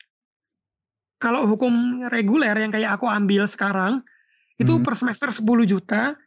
[1.22, 4.02] Kalau hukum reguler yang kayak aku ambil sekarang,
[4.58, 4.82] itu hmm.
[4.82, 6.18] per semester 10 juta,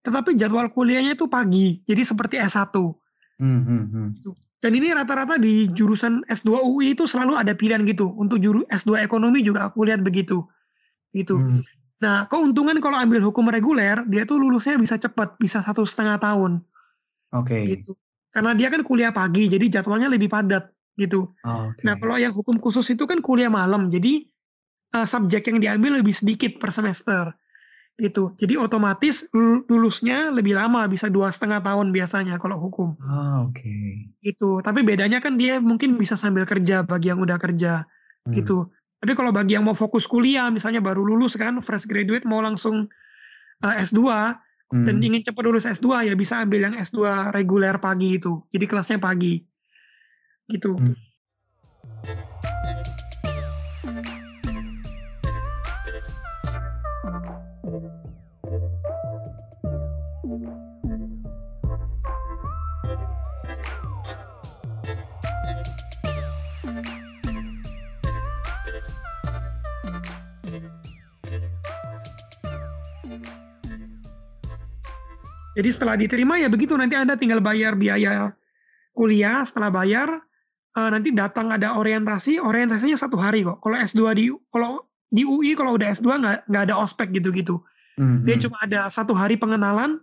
[0.00, 2.72] tetapi jadwal kuliahnya itu pagi, jadi seperti S1.
[3.40, 4.08] Hmm, hmm, hmm.
[4.16, 4.32] Gitu.
[4.60, 8.12] Dan ini rata-rata di jurusan S2 UI itu selalu ada pilihan gitu.
[8.12, 10.44] Untuk juru S2 ekonomi juga aku lihat begitu.
[11.16, 11.32] Gitu.
[11.32, 11.64] Hmm.
[12.00, 16.60] Nah, keuntungan kalau ambil hukum reguler, dia tuh lulusnya bisa cepat, bisa satu setengah tahun.
[17.32, 17.56] Oke.
[17.56, 17.62] Okay.
[17.80, 17.96] Gitu.
[18.30, 21.34] Karena dia kan kuliah pagi, jadi jadwalnya lebih padat gitu.
[21.42, 21.82] Oh, okay.
[21.86, 24.26] Nah, kalau yang hukum khusus itu kan kuliah malam, jadi
[24.94, 27.34] uh, subjek yang diambil lebih sedikit per semester
[28.00, 28.32] gitu.
[28.40, 29.28] Jadi otomatis
[29.68, 32.96] lulusnya lebih lama, bisa dua setengah tahun biasanya kalau hukum.
[33.04, 33.60] Ah, oke.
[33.60, 34.08] Okay.
[34.24, 34.64] Gitu.
[34.64, 37.84] Tapi bedanya kan dia mungkin bisa sambil kerja bagi yang udah kerja,
[38.24, 38.32] hmm.
[38.32, 38.72] gitu.
[39.00, 42.88] Tapi kalau bagi yang mau fokus kuliah, misalnya baru lulus kan, fresh graduate mau langsung
[43.64, 44.00] uh, eh, S2
[44.70, 44.86] hmm.
[44.86, 48.42] dan ingin cepat lulus S2 ya bisa ambil yang S2 reguler pagi itu.
[48.54, 49.42] Jadi kelasnya pagi.
[50.50, 50.72] Gitu.
[50.74, 50.96] Hmm.
[75.58, 78.30] Jadi setelah diterima ya begitu nanti Anda tinggal bayar biaya
[78.94, 80.08] kuliah, setelah bayar
[80.76, 83.58] uh, nanti datang ada orientasi, orientasinya satu hari kok.
[83.62, 87.58] Kalau S2 di kalau di UI kalau udah S2 nggak nggak ada ospek gitu-gitu.
[87.98, 88.24] Mm-hmm.
[88.26, 89.98] Dia cuma ada satu hari pengenalan.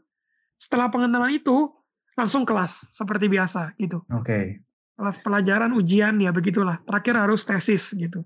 [0.58, 1.72] Setelah pengenalan itu
[2.18, 4.04] langsung kelas seperti biasa gitu.
[4.12, 4.26] Oke.
[4.26, 4.46] Okay.
[4.98, 6.82] Kelas pelajaran, ujian ya begitulah.
[6.82, 8.26] Terakhir harus tesis gitu.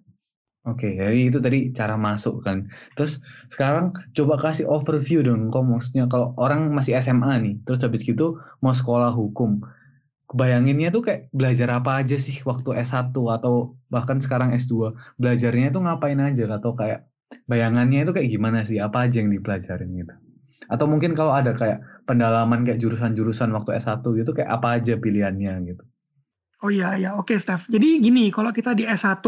[0.62, 2.70] Oke, jadi itu tadi cara masuk kan.
[2.94, 3.18] Terus
[3.50, 8.38] sekarang coba kasih overview dong, kok maksudnya kalau orang masih SMA nih, terus habis gitu
[8.62, 9.58] mau sekolah hukum.
[10.30, 14.94] Bayanginnya tuh kayak belajar apa aja sih waktu S1 atau bahkan sekarang S2.
[15.18, 17.10] Belajarnya itu ngapain aja atau kayak
[17.50, 18.78] bayangannya itu kayak gimana sih?
[18.78, 20.14] Apa aja yang dipelajarin gitu.
[20.70, 25.74] Atau mungkin kalau ada kayak pendalaman kayak jurusan-jurusan waktu S1 gitu kayak apa aja pilihannya
[25.74, 25.84] gitu.
[26.62, 27.66] Oh iya ya, oke Steph.
[27.74, 29.26] Jadi gini, kalau kita di S1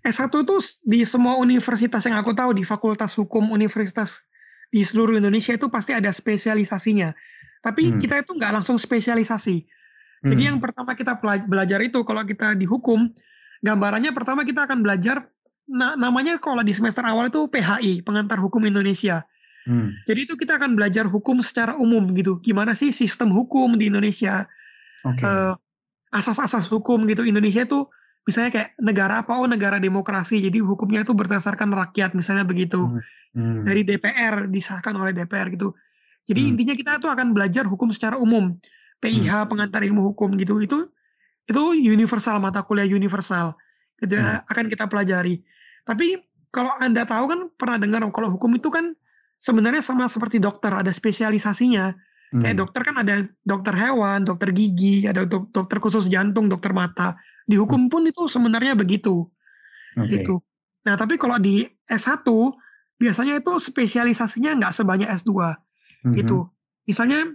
[0.00, 4.24] S1 itu di semua universitas yang aku tahu di Fakultas Hukum Universitas
[4.72, 7.12] di seluruh Indonesia itu pasti ada spesialisasinya.
[7.60, 7.98] Tapi hmm.
[8.00, 9.62] kita itu nggak langsung spesialisasi.
[10.22, 10.50] Jadi hmm.
[10.54, 13.12] yang pertama kita belajar itu kalau kita di hukum,
[13.60, 15.28] gambarannya pertama kita akan belajar
[15.68, 19.22] na namanya kalau di semester awal itu PHI, Pengantar Hukum Indonesia.
[19.62, 19.94] Hmm.
[20.10, 22.42] Jadi itu kita akan belajar hukum secara umum gitu.
[22.42, 24.50] Gimana sih sistem hukum di Indonesia?
[25.06, 25.22] Okay.
[25.22, 27.86] Uh, eh, asas-asas hukum gitu Indonesia itu
[28.22, 33.02] misalnya kayak negara apa oh negara demokrasi jadi hukumnya itu berdasarkan rakyat misalnya begitu hmm.
[33.34, 33.62] Hmm.
[33.66, 35.74] dari DPR disahkan oleh DPR gitu
[36.26, 36.50] jadi hmm.
[36.54, 38.54] intinya kita tuh akan belajar hukum secara umum
[39.02, 39.48] PIH hmm.
[39.50, 40.86] pengantar ilmu hukum gitu itu
[41.50, 43.58] itu universal mata kuliah universal
[43.98, 44.46] gitu hmm.
[44.46, 45.42] akan kita pelajari
[45.82, 46.22] tapi
[46.54, 48.94] kalau anda tahu kan pernah dengar kalau hukum itu kan
[49.42, 51.98] sebenarnya sama seperti dokter ada spesialisasinya
[52.32, 52.62] kayak hmm.
[52.64, 53.14] dokter kan ada
[53.44, 57.12] dokter hewan dokter gigi ada dokter khusus jantung dokter mata
[57.46, 59.26] di hukum pun itu sebenarnya begitu.
[59.98, 60.22] Okay.
[60.22, 60.40] Gitu.
[60.88, 62.24] Nah, tapi kalau di S1
[62.98, 66.12] biasanya itu spesialisasinya nggak sebanyak S2 mm-hmm.
[66.22, 66.48] gitu.
[66.86, 67.34] Misalnya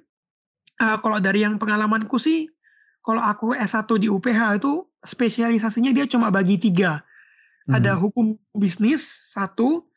[0.80, 2.48] uh, kalau dari yang pengalamanku sih
[3.04, 7.04] kalau aku S1 di UPH itu spesialisasinya dia cuma bagi tiga.
[7.68, 7.80] Hmm.
[7.80, 9.88] Ada hukum bisnis satu,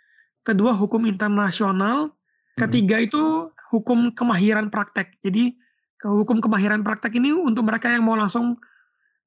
[0.46, 2.14] kedua hukum internasional,
[2.54, 3.06] ketiga hmm.
[3.10, 3.22] itu
[3.70, 5.16] hukum kemahiran praktek.
[5.22, 5.54] Jadi
[5.96, 8.58] ke hukum kemahiran praktek ini untuk mereka yang mau langsung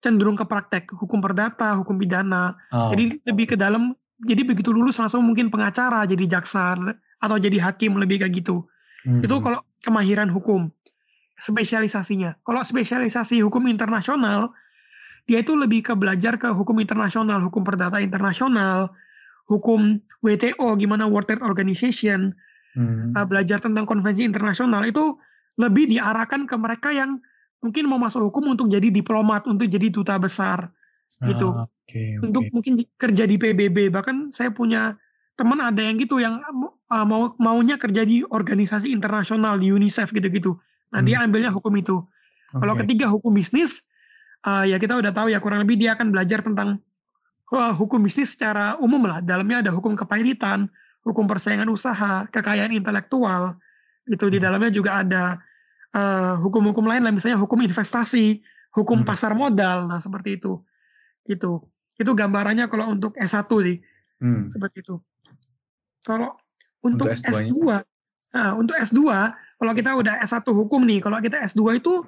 [0.03, 2.53] cenderung ke praktek hukum perdata, hukum pidana.
[2.75, 2.91] Oh.
[2.91, 3.95] Jadi lebih ke dalam.
[4.23, 6.79] Jadi begitu lulus langsung mungkin pengacara, jadi jaksa
[7.19, 8.63] atau jadi hakim lebih kayak gitu.
[9.03, 9.19] Hmm.
[9.19, 10.71] Itu kalau kemahiran hukum
[11.39, 12.39] spesialisasinya.
[12.47, 14.55] Kalau spesialisasi hukum internasional,
[15.27, 18.91] dia itu lebih ke belajar ke hukum internasional, hukum perdata internasional,
[19.47, 22.31] hukum WTO, gimana World Trade Organization,
[22.77, 23.13] hmm.
[23.13, 25.17] uh, belajar tentang konvensi internasional itu
[25.57, 27.21] lebih diarahkan ke mereka yang
[27.63, 30.67] mungkin mau masuk hukum untuk jadi diplomat, untuk jadi duta besar,
[31.23, 31.55] gitu.
[31.55, 32.25] Ah, okay, okay.
[32.25, 33.93] Untuk mungkin kerja di PBB.
[33.93, 34.99] Bahkan saya punya
[35.39, 36.43] teman ada yang gitu yang
[36.91, 40.53] uh, mau maunya kerja di organisasi internasional di UNICEF gitu-gitu.
[40.93, 41.07] Nah, hmm.
[41.07, 42.03] dia ambilnya hukum itu.
[42.53, 42.59] Okay.
[42.61, 43.81] Kalau ketiga hukum bisnis,
[44.45, 46.77] uh, ya kita udah tahu ya kurang lebih dia akan belajar tentang
[47.49, 49.23] uh, hukum bisnis secara umum lah.
[49.23, 50.69] Dalamnya ada hukum kepahitian,
[51.03, 53.59] hukum persaingan usaha, kekayaan intelektual.
[54.07, 54.45] Itu di hmm.
[54.47, 55.23] dalamnya juga ada
[55.95, 59.07] uh, hukum-hukum lain lah, misalnya hukum investasi, hukum hmm.
[59.07, 59.87] pasar modal.
[59.87, 60.59] Nah, seperti itu.
[61.27, 61.63] Itu.
[61.99, 63.77] Itu gambarannya kalau untuk S1 sih.
[64.23, 64.47] Hmm.
[64.49, 64.95] Seperti itu.
[66.03, 66.35] Kalau
[66.83, 67.55] untuk, untuk S2, S2
[68.35, 68.99] nah, untuk S2
[69.55, 72.03] kalau kita udah S1 hukum nih, kalau kita S2 itu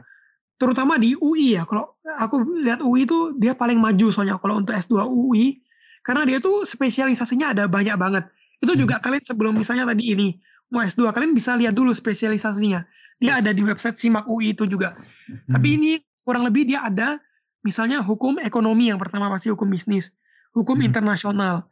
[0.60, 1.64] terutama di UI ya.
[1.64, 5.64] Kalau aku lihat UI itu dia paling maju soalnya kalau untuk S2 UI
[6.04, 8.28] karena dia tuh spesialisasinya ada banyak banget.
[8.60, 8.82] Itu hmm.
[8.86, 10.36] juga kalian sebelum misalnya tadi ini
[10.72, 12.84] mau S2 kalian bisa lihat dulu spesialisasinya.
[13.20, 14.96] Dia ada di website Simak UI itu juga.
[15.28, 15.60] Hmm.
[15.60, 15.92] Tapi ini
[16.26, 17.22] kurang lebih dia ada
[17.66, 20.12] misalnya hukum ekonomi yang pertama pasti hukum bisnis,
[20.54, 20.88] hukum hmm.
[20.92, 21.68] internasional.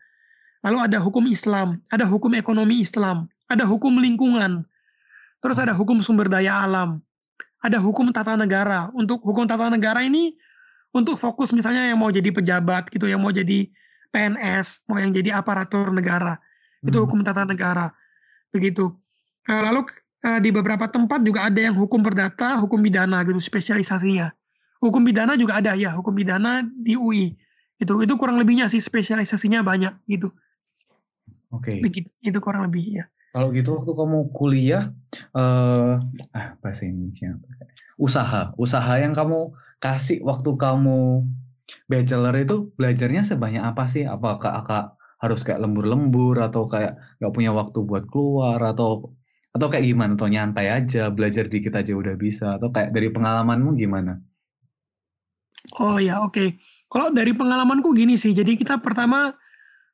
[0.63, 4.63] Lalu ada hukum Islam, ada hukum ekonomi Islam, ada hukum lingkungan,
[5.43, 7.03] Terus ada hukum sumber daya alam.
[7.59, 8.87] Ada hukum tata negara.
[8.95, 10.39] Untuk hukum tata negara ini
[10.95, 13.67] untuk fokus misalnya yang mau jadi pejabat gitu, yang mau jadi
[14.15, 16.39] PNS, mau yang jadi aparatur negara.
[16.83, 17.05] Itu hmm.
[17.07, 17.89] hukum tata negara.
[18.51, 18.91] Begitu.
[19.47, 19.87] Eh, lalu
[20.23, 24.31] eh, di beberapa tempat juga ada yang hukum perdata, hukum pidana gitu spesialisasinya.
[24.83, 27.33] Hukum pidana juga ada ya, hukum pidana di UI.
[27.79, 30.31] Itu itu kurang lebihnya sih spesialisasinya banyak gitu.
[31.53, 31.79] Oke.
[31.79, 32.03] Okay.
[32.25, 33.05] itu kurang lebih ya.
[33.33, 34.93] Kalau gitu waktu kamu kuliah,
[35.33, 35.97] uh,
[36.37, 37.33] ah bahasa Indonesia
[37.97, 41.25] usaha, usaha yang kamu kasih waktu kamu
[41.89, 44.05] bachelor itu belajarnya sebanyak apa sih?
[44.05, 44.53] Apakah
[45.23, 49.15] harus kayak lembur-lembur atau kayak nggak punya waktu buat keluar atau
[49.55, 50.19] atau kayak gimana?
[50.19, 52.59] Atau nyantai aja belajar dikit aja udah bisa?
[52.59, 54.19] Atau kayak dari pengalamanmu gimana?
[55.79, 56.35] Oh ya oke.
[56.35, 56.47] Okay.
[56.91, 58.35] Kalau dari pengalamanku gini sih.
[58.35, 59.31] Jadi kita pertama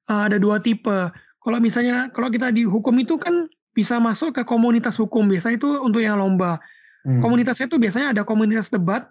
[0.10, 4.44] uh, ada dua tipe kalau misalnya kalau kita di hukum itu kan bisa masuk ke
[4.44, 6.60] komunitas hukum biasanya itu untuk yang lomba.
[7.08, 7.24] Hmm.
[7.24, 9.08] Komunitasnya itu biasanya ada komunitas debat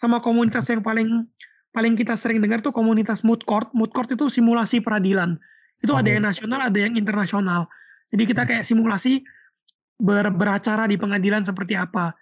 [0.00, 1.28] sama komunitas yang paling
[1.70, 3.70] paling kita sering dengar tuh komunitas moot court.
[3.76, 5.38] Moot court itu simulasi peradilan.
[5.78, 7.70] Itu ada yang nasional, ada yang internasional.
[8.10, 9.22] Jadi kita kayak simulasi
[10.00, 12.14] ber, beracara di pengadilan seperti apa.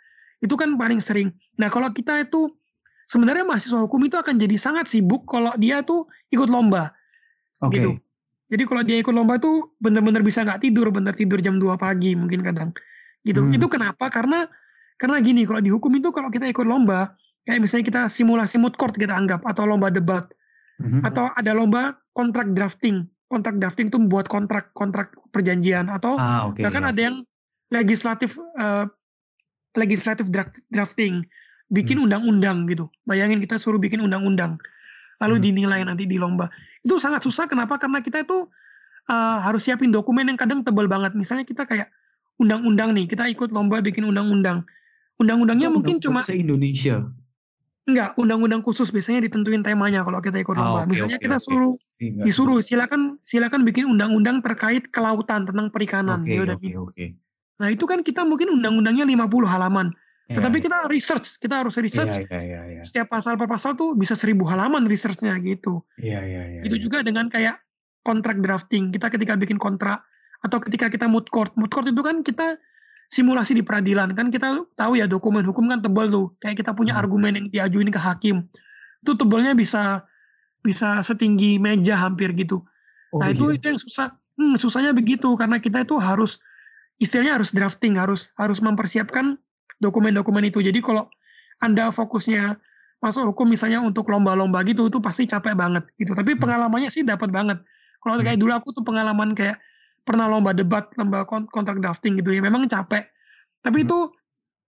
[0.43, 1.33] Itu kan paling sering.
[1.57, 2.53] Nah, kalau kita itu
[3.09, 6.93] sebenarnya mahasiswa hukum itu akan jadi sangat sibuk kalau dia tuh ikut lomba.
[7.63, 7.81] Okay.
[7.81, 7.91] Gitu.
[8.47, 12.15] Jadi kalau dia ikut lomba tuh bener-bener bisa nggak tidur, bener tidur jam 2 pagi
[12.15, 12.71] mungkin kadang.
[13.27, 13.43] Gitu.
[13.43, 13.57] Hmm.
[13.57, 14.07] Itu kenapa?
[14.13, 14.47] Karena
[14.97, 18.79] karena gini, kalau di hukum itu kalau kita ikut lomba, kayak misalnya kita simulasi moot
[18.79, 20.25] court kita anggap atau lomba debat
[20.79, 21.03] hmm.
[21.05, 23.07] atau ada lomba kontrak drafting.
[23.27, 26.91] Kontrak drafting tuh membuat kontrak kontrak perjanjian atau ah, okay, bahkan ya.
[26.95, 27.17] ada yang
[27.75, 28.87] legislatif uh,
[29.75, 30.31] legislatif
[30.71, 31.27] drafting,
[31.69, 32.07] bikin hmm.
[32.07, 32.71] undang-undang hmm.
[32.71, 32.85] gitu.
[33.03, 34.57] Bayangin kita suruh bikin undang-undang
[35.21, 35.45] lalu hmm.
[35.45, 36.49] dinilai nanti di lomba.
[36.85, 37.81] Itu sangat susah kenapa?
[37.81, 38.49] Karena kita itu
[39.11, 41.17] uh, harus siapin dokumen yang kadang tebal banget.
[41.17, 41.89] Misalnya kita kayak
[42.37, 44.65] undang-undang nih, kita ikut lomba bikin undang-undang.
[45.17, 47.01] Undang-undangnya mungkin cuma se Indonesia.
[47.87, 50.83] Enggak, undang-undang khusus biasanya ditentuin temanya kalau kita ikut lomba.
[50.83, 51.47] Ah, okay, Misalnya okay, kita okay.
[51.47, 56.27] suruh Enggak, disuruh silakan silakan bikin undang-undang terkait kelautan tentang perikanan.
[56.27, 57.09] Okay, okay, okay.
[57.63, 59.95] Nah, itu kan kita mungkin undang-undangnya 50 halaman.
[60.27, 60.43] Yeah.
[60.43, 62.27] Tetapi kita research, kita harus research.
[62.27, 62.85] Yeah, yeah, yeah, yeah.
[62.85, 65.87] Setiap pasal per pasal tuh bisa seribu halaman researchnya gitu.
[66.03, 66.57] Iya, yeah, iya, yeah, iya.
[66.59, 66.83] Yeah, itu yeah.
[66.83, 67.63] juga dengan kayak
[68.03, 68.91] kontrak drafting.
[68.91, 70.03] Kita ketika bikin kontrak
[70.43, 71.55] atau ketika kita moot court.
[71.55, 72.59] Moot court itu kan kita
[73.11, 74.13] simulasi di peradilan.
[74.15, 76.27] Kan kita tahu ya dokumen hukum kan tebal tuh.
[76.43, 77.03] Kayak kita punya hmm.
[77.03, 78.47] argumen yang diajuin ke hakim.
[79.03, 80.07] Itu tebalnya bisa
[80.65, 82.63] bisa setinggi meja hampir gitu.
[83.15, 83.57] Oh, nah, itu iya.
[83.59, 84.09] itu yang susah.
[84.37, 86.37] Hmm, susahnya begitu karena kita itu harus
[87.01, 89.41] istilahnya harus drafting, harus harus mempersiapkan
[89.81, 90.61] dokumen-dokumen itu.
[90.61, 91.09] Jadi kalau
[91.65, 92.61] Anda fokusnya
[93.01, 96.13] masuk hukum misalnya untuk lomba-lomba gitu itu pasti capek banget gitu.
[96.13, 96.41] Tapi hmm.
[96.43, 97.63] pengalamannya sih dapat banget.
[98.01, 98.43] Kalau kayak hmm.
[98.45, 99.57] dulu aku tuh pengalaman kayak
[100.07, 102.41] pernah lomba debat, lomba kontrak drafting gitu ya.
[102.41, 103.11] Memang capek.
[103.67, 103.87] Tapi hmm.
[103.91, 103.99] itu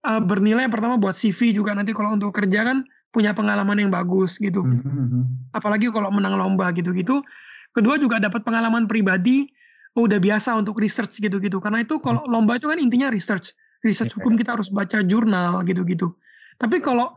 [0.04, 2.82] uh, bernilai pertama buat CV juga nanti kalau untuk kerja kan
[3.14, 4.60] punya pengalaman yang bagus gitu.
[4.60, 5.22] Mm -hmm.
[5.56, 7.24] Apalagi kalau menang lomba gitu-gitu.
[7.72, 9.48] Kedua juga dapat pengalaman pribadi,
[9.96, 11.56] oh, udah biasa untuk research gitu-gitu.
[11.62, 13.56] Karena itu kalau lomba itu kan intinya research.
[13.80, 14.18] Research yeah.
[14.20, 16.12] hukum kita harus baca jurnal gitu-gitu.
[16.60, 17.16] Tapi kalau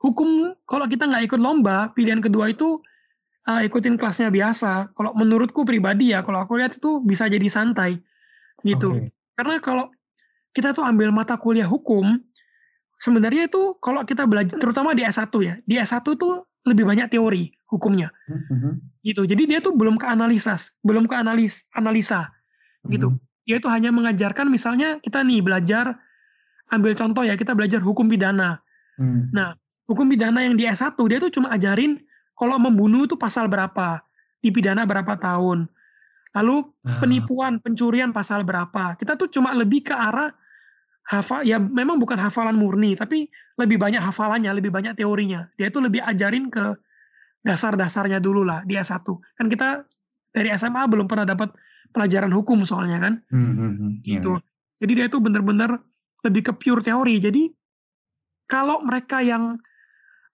[0.00, 2.80] hukum kalau kita nggak ikut lomba, pilihan kedua itu
[3.48, 4.92] uh, ikutin kelasnya biasa.
[4.92, 8.00] Kalau menurutku pribadi ya, kalau aku lihat itu bisa jadi santai
[8.66, 8.92] gitu.
[8.92, 9.08] Okay.
[9.38, 9.84] Karena kalau
[10.52, 12.20] kita tuh ambil mata kuliah hukum,
[13.00, 17.48] sebenarnya itu kalau kita belajar, terutama di S1 ya, di S1 tuh lebih banyak teori
[17.72, 18.72] hukumnya, mm-hmm.
[19.06, 19.24] gitu.
[19.24, 22.90] Jadi dia tuh belum ke analisa, belum ke analis analisa, mm-hmm.
[22.92, 23.08] gitu.
[23.48, 25.96] Dia itu hanya mengajarkan, misalnya kita nih belajar,
[26.68, 28.60] ambil contoh ya, kita belajar hukum pidana.
[29.00, 29.32] Mm.
[29.32, 29.56] Nah,
[29.88, 31.96] hukum pidana yang di S1 dia tuh cuma ajarin
[32.40, 34.00] kalau membunuh itu pasal berapa,
[34.40, 35.68] dipidana berapa tahun,
[36.32, 36.96] lalu ah.
[37.04, 38.96] penipuan, pencurian pasal berapa.
[38.96, 40.32] Kita tuh cuma lebih ke arah
[41.10, 43.26] hafal ya memang bukan hafalan murni tapi
[43.58, 46.78] lebih banyak hafalannya lebih banyak teorinya dia itu lebih ajarin ke
[47.42, 49.02] dasar-dasarnya dulu lah di S1
[49.34, 49.82] kan kita
[50.30, 51.50] dari SMA belum pernah dapat
[51.90, 53.92] pelajaran hukum soalnya kan hmm, hmm, hmm.
[54.06, 54.78] gitu yeah.
[54.86, 55.82] jadi dia itu benar-benar
[56.22, 57.42] lebih ke pure teori jadi
[58.46, 59.58] kalau mereka yang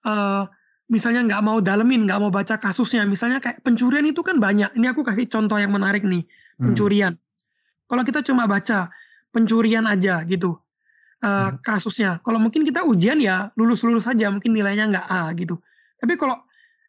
[0.05, 0.45] uh,
[0.87, 4.87] misalnya nggak mau dalemin nggak mau baca kasusnya misalnya kayak pencurian itu kan banyak ini
[4.87, 6.23] aku kasih contoh yang menarik nih
[6.57, 7.91] pencurian hmm.
[7.91, 8.91] kalau kita cuma baca
[9.35, 10.57] pencurian aja gitu
[11.23, 12.21] uh, kasusnya.
[12.21, 15.57] Kalau mungkin kita ujian ya lulus-lulus saja, mungkin nilainya nggak A gitu.
[15.97, 16.37] Tapi kalau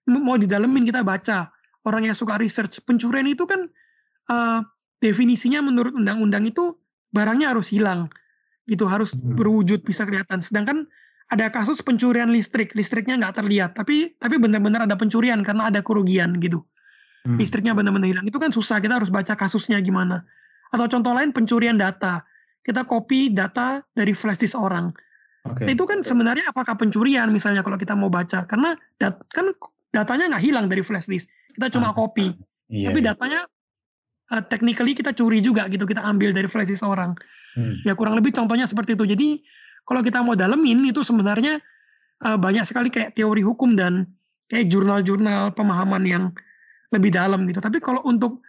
[0.07, 1.51] mau didalemin kita baca,
[1.87, 3.67] orang yang suka research, pencurian itu kan
[4.31, 4.63] uh,
[4.99, 6.75] definisinya menurut undang-undang itu
[7.11, 8.11] barangnya harus hilang,
[8.67, 9.37] gitu harus hmm.
[9.37, 10.43] berwujud bisa kelihatan.
[10.43, 10.87] Sedangkan
[11.27, 16.39] ada kasus pencurian listrik, listriknya nggak terlihat, tapi tapi benar-benar ada pencurian karena ada kerugian
[16.39, 16.63] gitu.
[17.27, 17.35] Hmm.
[17.35, 18.25] Listriknya benar-benar hilang.
[18.27, 20.23] Itu kan susah, kita harus baca kasusnya gimana.
[20.71, 22.23] Atau contoh lain pencurian data
[22.67, 24.91] kita copy data dari flash disk orang.
[25.47, 25.71] Okay.
[25.71, 29.55] Itu kan sebenarnya apakah pencurian misalnya kalau kita mau baca karena dat kan
[29.95, 32.35] datanya nggak hilang dari flash disk, kita cuma ah, copy.
[32.67, 33.07] Iya, Tapi iya.
[33.15, 33.39] datanya
[34.35, 37.15] uh, technically kita curi juga gitu, kita ambil dari flash disk orang.
[37.55, 37.79] Hmm.
[37.87, 39.07] Ya kurang lebih contohnya seperti itu.
[39.07, 39.27] Jadi
[39.87, 41.63] kalau kita mau dalemin itu sebenarnya
[42.27, 44.05] uh, banyak sekali kayak teori hukum dan
[44.51, 46.23] kayak jurnal-jurnal pemahaman yang
[46.91, 47.63] lebih dalam gitu.
[47.63, 48.43] Tapi kalau untuk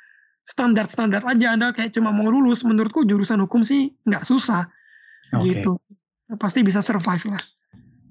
[0.48, 4.64] standar-standar aja Anda kayak cuma mau lulus menurutku jurusan hukum sih nggak susah
[5.36, 5.60] okay.
[5.60, 5.76] gitu
[6.40, 7.42] pasti bisa survive lah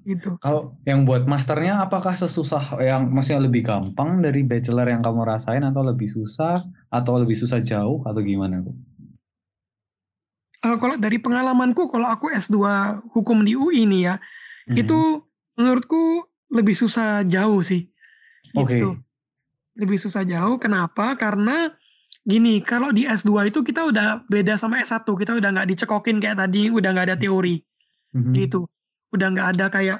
[0.06, 5.26] gitu kalau yang buat masternya apakah sesusah yang maksudnya lebih gampang dari bachelor yang kamu
[5.26, 6.62] rasain atau lebih susah
[6.94, 8.72] atau lebih susah jauh atau gimana Bu?
[10.58, 12.58] Uh, kalau dari pengalamanku kalau aku S2
[13.14, 14.18] hukum di UI ini ya
[14.66, 14.74] hmm.
[14.74, 15.22] itu
[15.54, 17.86] menurutku lebih susah jauh sih
[18.56, 18.98] gitu.
[18.98, 19.78] Okay.
[19.78, 21.14] Lebih susah jauh kenapa?
[21.14, 21.70] Karena
[22.28, 26.36] Gini, kalau di S2 itu kita udah beda sama S1, kita udah nggak dicekokin kayak
[26.36, 27.56] tadi, udah nggak ada teori,
[28.12, 28.34] mm-hmm.
[28.36, 28.68] gitu.
[29.16, 29.98] Udah nggak ada kayak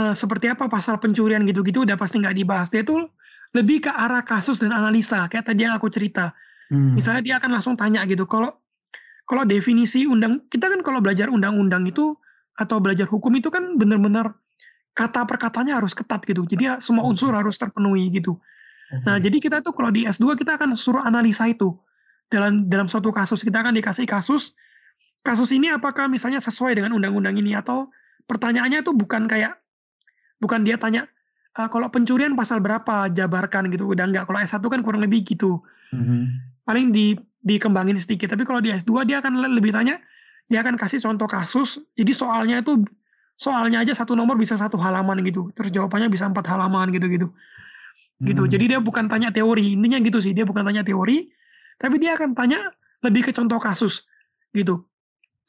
[0.00, 2.72] uh, seperti apa pasal pencurian gitu-gitu, udah pasti nggak dibahas.
[2.72, 3.12] Dia tuh
[3.52, 6.32] lebih ke arah kasus dan analisa, kayak tadi yang aku cerita.
[6.72, 6.96] Mm.
[6.96, 8.56] Misalnya dia akan langsung tanya gitu, kalau
[9.30, 12.18] kalau definisi undang, kita kan kalau belajar undang-undang itu
[12.58, 14.34] atau belajar hukum itu kan benar-benar
[14.90, 16.42] kata perkatanya harus ketat gitu.
[16.50, 18.42] Jadi ya, semua unsur harus terpenuhi gitu.
[19.06, 19.22] Nah, mhm.
[19.22, 21.78] jadi kita tuh kalau di S2 kita akan suruh analisa itu.
[22.26, 24.54] Dalam dalam suatu kasus kita akan dikasih kasus
[25.26, 27.90] kasus ini apakah misalnya sesuai dengan undang-undang ini atau
[28.30, 29.58] pertanyaannya tuh bukan kayak
[30.38, 31.10] bukan dia tanya
[31.58, 35.58] e, kalau pencurian pasal berapa jabarkan gitu udah enggak kalau S1 kan kurang lebih gitu.
[35.90, 36.22] Mm-hmm.
[36.66, 39.96] Paling di dikembangin sedikit tapi kalau di S2 dia akan lebih tanya
[40.52, 42.84] dia akan kasih contoh kasus jadi soalnya itu
[43.40, 47.32] soalnya aja satu nomor bisa satu halaman gitu terus jawabannya bisa empat halaman gitu gitu
[48.24, 48.44] gitu.
[48.44, 48.52] Hmm.
[48.52, 50.32] Jadi dia bukan tanya teori, intinya gitu sih.
[50.36, 51.32] Dia bukan tanya teori,
[51.80, 54.04] tapi dia akan tanya lebih ke contoh kasus
[54.52, 54.84] gitu.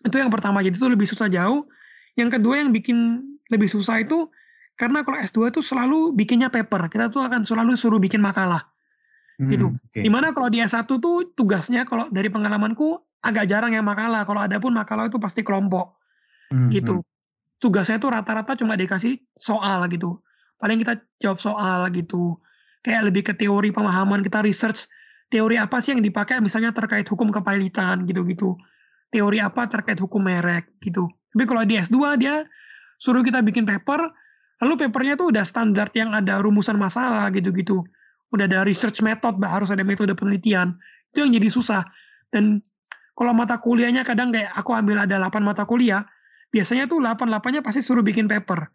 [0.01, 1.67] Itu yang pertama, jadi itu lebih susah jauh.
[2.15, 4.31] Yang kedua yang bikin lebih susah itu
[4.79, 6.87] karena kalau S2 itu selalu bikinnya paper.
[6.87, 8.70] Kita tuh akan selalu suruh bikin makalah.
[9.41, 9.73] Gitu.
[9.73, 10.05] Hmm, okay.
[10.05, 14.21] Di mana kalau di S1 tuh tugasnya kalau dari pengalamanku agak jarang yang makalah.
[14.25, 15.97] Kalau ada pun makalah itu pasti kelompok.
[16.53, 17.01] Hmm, gitu.
[17.01, 17.07] Hmm.
[17.61, 20.21] Tugasnya tuh rata-rata cuma dikasih soal gitu.
[20.61, 22.37] Paling kita jawab soal gitu
[22.81, 24.89] kayak lebih ke teori pemahaman kita research
[25.31, 28.57] teori apa sih yang dipakai misalnya terkait hukum kepailitan gitu-gitu
[29.13, 32.43] teori apa terkait hukum merek gitu tapi kalau di S2 dia
[32.97, 34.11] suruh kita bikin paper
[34.61, 37.85] lalu papernya tuh udah standar yang ada rumusan masalah gitu-gitu
[38.31, 40.75] udah ada research method harus ada metode penelitian
[41.11, 41.83] itu yang jadi susah
[42.31, 42.63] dan
[43.15, 46.07] kalau mata kuliahnya kadang kayak aku ambil ada 8 mata kuliah
[46.51, 48.67] biasanya tuh 8-8-nya pasti suruh bikin paper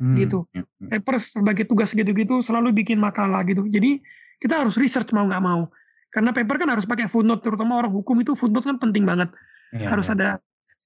[0.00, 0.16] hmm.
[0.18, 0.38] gitu.
[0.50, 0.98] Ya, ya.
[0.98, 3.68] Paper sebagai tugas gitu-gitu selalu bikin makalah gitu.
[3.68, 4.02] Jadi
[4.40, 5.68] kita harus research mau nggak mau.
[6.10, 9.30] Karena paper kan harus pakai footnote, terutama orang hukum itu footnote kan penting banget.
[9.70, 10.18] Ya, harus ya.
[10.18, 10.28] ada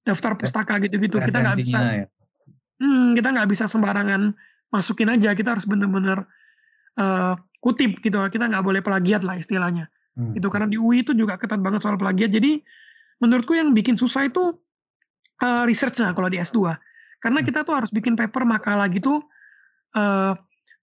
[0.05, 1.17] daftar pustaka gitu-gitu.
[1.17, 2.07] Kita nggak bisa, ya.
[2.83, 4.37] hmm, kita nggak bisa sembarangan
[4.69, 6.27] masukin aja kita harus bener-bener
[6.99, 9.89] uh, kutip gitu kita nggak boleh plagiat lah istilahnya
[10.21, 10.37] hmm.
[10.37, 12.61] itu karena di UI itu juga ketat banget soal plagiat jadi
[13.25, 14.53] menurutku yang bikin susah itu
[15.41, 16.77] uh, researchnya kalau di S2
[17.25, 17.47] karena hmm.
[17.49, 19.25] kita tuh harus bikin paper makalah gitu
[19.97, 20.37] uh,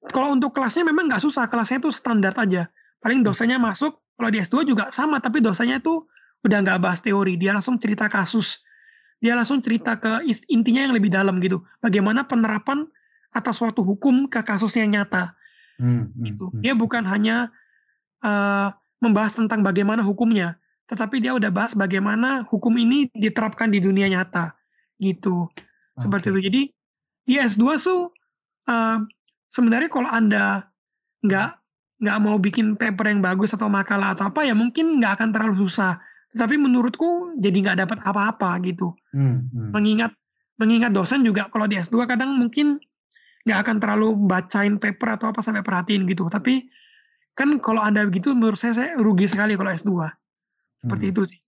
[0.09, 2.65] kalau untuk kelasnya memang nggak susah kelasnya itu standar aja
[2.97, 3.29] paling hmm.
[3.29, 6.01] dosanya masuk kalau di S2 juga sama tapi dosanya itu
[6.41, 8.65] udah nggak bahas teori dia langsung cerita kasus
[9.21, 12.89] dia langsung cerita ke intinya yang lebih dalam gitu bagaimana penerapan
[13.31, 15.33] atas suatu hukum ke kasus yang nyata.
[15.81, 16.45] Hmm, hmm, gitu.
[16.53, 16.61] Hmm.
[16.61, 17.49] Dia bukan hanya
[18.21, 18.69] uh,
[19.01, 24.53] membahas tentang bagaimana hukumnya, tetapi dia udah bahas bagaimana hukum ini diterapkan di dunia nyata,
[25.01, 25.49] gitu.
[25.97, 26.05] Okay.
[26.05, 26.39] Seperti itu.
[26.45, 26.61] Jadi
[27.25, 28.13] di S2 tuh
[28.69, 28.97] uh,
[29.49, 30.69] sebenarnya kalau anda
[31.25, 31.49] nggak
[32.01, 35.65] nggak mau bikin paper yang bagus atau makalah atau apa ya mungkin nggak akan terlalu
[35.65, 35.97] susah.
[36.31, 38.93] Tetapi menurutku jadi nggak dapat apa-apa gitu.
[39.11, 39.73] Hmm, hmm.
[39.73, 40.13] Mengingat
[40.61, 42.77] mengingat dosen juga kalau di S2 kadang mungkin
[43.47, 46.29] nggak akan terlalu bacain paper atau apa sampai perhatiin gitu.
[46.29, 46.69] Tapi
[47.33, 49.91] kan kalau anda begitu menurut saya saya rugi sekali kalau S2.
[50.81, 51.13] Seperti hmm.
[51.13, 51.39] itu sih.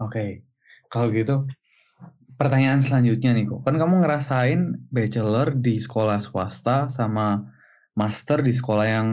[0.00, 0.12] Oke.
[0.12, 0.30] Okay.
[0.86, 1.36] Kalau gitu
[2.36, 3.64] pertanyaan selanjutnya nih kok.
[3.64, 4.60] Kan kamu ngerasain
[4.92, 7.42] bachelor di sekolah swasta sama
[7.96, 9.08] master di sekolah yang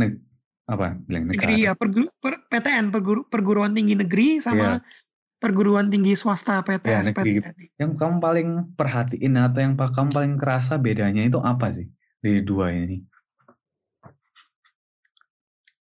[0.00, 0.16] neg
[0.64, 1.44] apa bilang negara.
[1.44, 5.02] Negeri ya, perguru, per, PTN perguru, perguruan tinggi negeri sama yeah
[5.44, 7.54] perguruan tinggi swasta PTS, ya, PTN.
[7.76, 8.48] Yang kamu paling
[8.80, 11.84] perhatiin atau yang kamu paling kerasa bedanya itu apa sih
[12.24, 13.04] dari dua ini?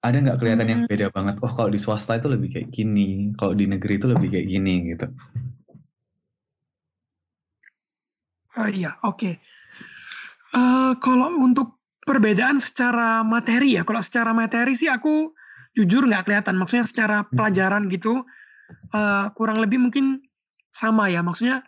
[0.02, 0.74] Ada nggak kelihatan hmm.
[0.74, 1.36] yang beda banget?
[1.46, 4.76] Oh kalau di swasta itu lebih kayak gini, kalau di negeri itu lebih kayak gini
[4.98, 5.06] gitu.
[8.58, 9.22] Oh iya, oke.
[9.22, 9.34] Okay.
[10.58, 15.38] Uh, eh, kalau untuk perbedaan secara materi ya, kalau secara materi sih aku
[15.78, 16.58] jujur nggak kelihatan.
[16.58, 17.38] Maksudnya secara hmm.
[17.38, 18.26] pelajaran gitu,
[18.94, 20.24] uh, kurang lebih mungkin
[20.72, 21.64] sama ya maksudnya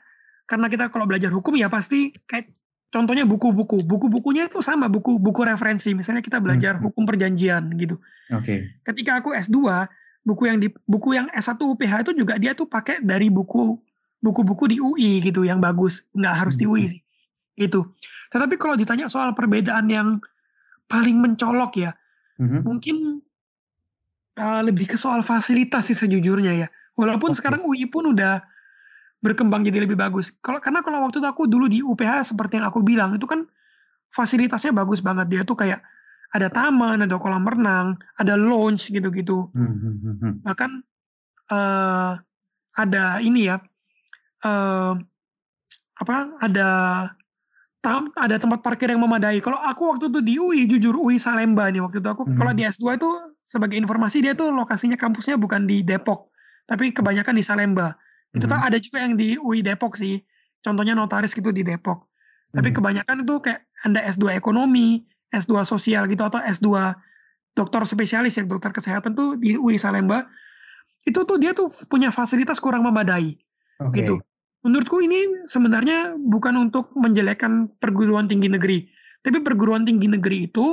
[0.47, 2.51] karena kita kalau belajar hukum ya pasti kayak
[2.93, 6.83] contohnya buku-buku buku-bukunya itu sama buku buku referensi misalnya kita belajar hmm.
[6.89, 7.97] hukum perjanjian gitu
[8.29, 8.69] oke okay.
[8.85, 9.57] ketika aku S2
[10.23, 13.75] buku yang di buku yang S1 UPH itu juga dia tuh pakai dari buku
[14.23, 16.91] buku-buku di UI gitu yang bagus nggak harus di UI hmm.
[16.95, 17.01] sih
[17.59, 17.81] itu
[18.31, 20.21] tetapi kalau ditanya soal perbedaan yang
[20.87, 21.91] paling mencolok ya
[22.39, 22.61] hmm.
[22.61, 23.19] mungkin
[24.37, 27.37] uh, lebih ke soal fasilitas sih sejujurnya ya Walaupun okay.
[27.41, 28.43] sekarang UI pun udah
[29.23, 30.35] berkembang jadi lebih bagus.
[30.43, 33.47] Kalau karena kalau waktu itu aku dulu di UPH seperti yang aku bilang itu kan
[34.11, 35.79] fasilitasnya bagus banget dia tuh kayak
[36.35, 39.47] ada taman, ada kolam renang, ada lounge gitu-gitu.
[39.55, 40.33] Hmm, hmm, hmm.
[40.43, 40.71] Bahkan
[41.55, 42.19] uh,
[42.75, 43.63] ada ini ya
[44.43, 44.97] uh,
[46.03, 46.69] apa ada
[47.79, 49.39] tam, ada tempat parkir yang memadai.
[49.39, 52.35] Kalau aku waktu itu di UI jujur UI Salemba nih waktu itu aku hmm.
[52.35, 53.09] kalau di S2 itu
[53.45, 56.32] sebagai informasi dia tuh lokasinya kampusnya bukan di Depok
[56.67, 57.95] tapi kebanyakan di Salemba.
[58.33, 58.67] Itu mm -hmm.
[58.67, 60.23] ada juga yang di UI Depok sih.
[60.63, 62.07] Contohnya notaris gitu di Depok.
[62.53, 62.77] Tapi mm -hmm.
[62.79, 65.03] kebanyakan itu kayak Anda S2 ekonomi,
[65.33, 66.93] S2 sosial gitu atau S2
[67.53, 70.25] dokter spesialis yang dokter kesehatan tuh di UI Salemba.
[71.03, 73.35] Itu tuh dia tuh punya fasilitas kurang memadai.
[73.77, 74.05] Okay.
[74.05, 74.23] Gitu.
[74.63, 78.87] Menurutku ini sebenarnya bukan untuk menjelekkan perguruan tinggi negeri,
[79.19, 80.71] tapi perguruan tinggi negeri itu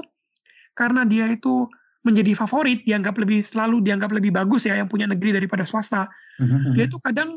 [0.79, 1.67] karena dia itu
[2.01, 6.09] menjadi favorit, dianggap lebih selalu dianggap lebih bagus ya yang punya negeri daripada swasta.
[6.41, 6.73] Mm-hmm.
[6.73, 7.37] Dia tuh kadang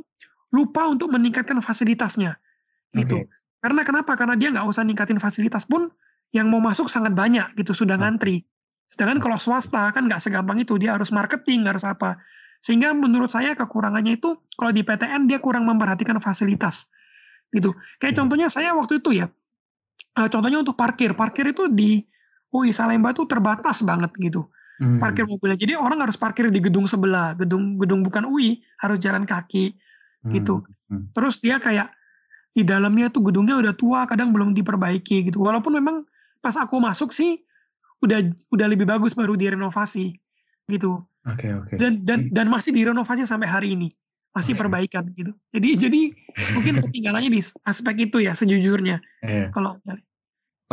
[0.56, 2.38] lupa untuk meningkatkan fasilitasnya,
[2.96, 3.26] gitu.
[3.26, 3.32] Okay.
[3.60, 4.16] Karena kenapa?
[4.16, 5.92] Karena dia nggak usah ningkatin fasilitas pun
[6.32, 8.46] yang mau masuk sangat banyak gitu sudah ngantri.
[8.92, 12.22] Sedangkan kalau swasta kan nggak segampang itu, dia harus marketing, harus apa.
[12.64, 16.88] Sehingga menurut saya kekurangannya itu kalau di PTN dia kurang memperhatikan fasilitas,
[17.52, 17.76] gitu.
[18.00, 19.28] Kayak contohnya saya waktu itu ya,
[20.16, 22.06] uh, contohnya untuk parkir, parkir itu di
[22.54, 24.46] UI Salemba tuh terbatas banget gitu.
[24.78, 25.02] Hmm.
[25.02, 25.58] Parkir mobilnya.
[25.58, 29.74] Jadi orang harus parkir di gedung sebelah, gedung gedung bukan UI, harus jalan kaki
[30.32, 30.64] gitu.
[30.88, 31.10] Hmm.
[31.12, 31.92] Terus dia kayak
[32.54, 35.42] di dalamnya tuh gedungnya udah tua, kadang belum diperbaiki gitu.
[35.42, 36.06] Walaupun memang
[36.40, 37.42] pas aku masuk sih
[38.04, 38.20] udah
[38.52, 40.14] udah lebih bagus baru direnovasi
[40.70, 41.02] gitu.
[41.24, 41.68] Oke okay, oke.
[41.74, 41.78] Okay.
[41.80, 43.90] Dan dan dan masih direnovasi sampai hari ini.
[44.34, 44.62] Masih okay.
[44.66, 45.32] perbaikan gitu.
[45.54, 46.02] Jadi jadi
[46.58, 49.00] mungkin ketinggalannya di aspek itu ya sejujurnya.
[49.24, 49.50] Yeah.
[49.56, 49.80] Kalau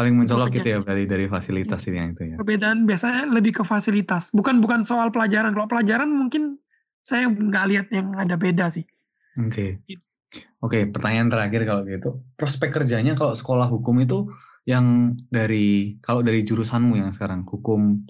[0.00, 2.36] Paling mencolok gitu ya berarti dari fasilitas ini yang itu ya.
[2.40, 5.52] Perbedaan biasanya lebih ke fasilitas, bukan bukan soal pelajaran.
[5.52, 6.56] Kalau pelajaran mungkin
[7.04, 8.88] saya nggak lihat yang ada beda sih.
[9.36, 9.52] Oke.
[9.52, 9.70] Okay.
[9.84, 10.04] Gitu.
[10.30, 12.24] Oke, okay, pertanyaan terakhir kalau gitu.
[12.40, 14.32] Prospek kerjanya kalau sekolah hukum itu
[14.64, 18.06] yang dari kalau dari jurusanmu yang sekarang hukum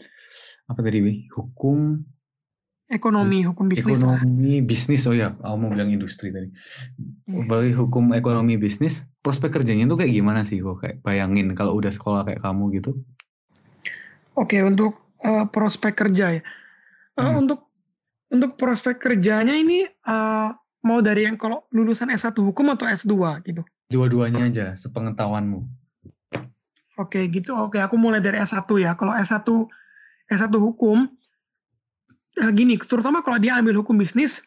[0.71, 2.07] apa tadi Hukum
[2.91, 4.03] Ekonomi, hukum bisnis.
[4.03, 4.67] Ekonomi lah.
[4.67, 6.51] bisnis, oh ya, aku mau bilang industri tadi.
[7.31, 7.47] Yeah.
[7.47, 11.95] Bagi hukum ekonomi bisnis, prospek kerjanya itu kayak gimana sih kok kayak bayangin kalau udah
[11.95, 12.99] sekolah kayak kamu gitu?
[14.35, 16.43] Oke, okay, untuk uh, prospek kerja ya.
[17.15, 17.47] Uh, hmm.
[17.47, 17.61] Untuk
[18.35, 20.51] untuk prospek kerjanya ini uh,
[20.83, 23.15] mau dari yang kalau lulusan S1 hukum atau S2
[23.47, 23.63] gitu?
[23.87, 25.63] Dua-duanya aja, sepengetahuanmu.
[26.99, 27.55] Oke gitu.
[27.55, 28.99] Oke, aku mulai dari S1 ya.
[28.99, 29.47] Kalau S1
[30.31, 31.07] S1 hukum
[32.39, 34.45] eh, gini, terutama kalau dia ambil hukum bisnis,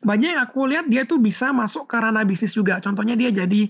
[0.00, 2.80] banyak yang aku lihat dia tuh bisa masuk ke ranah bisnis juga.
[2.80, 3.68] Contohnya dia jadi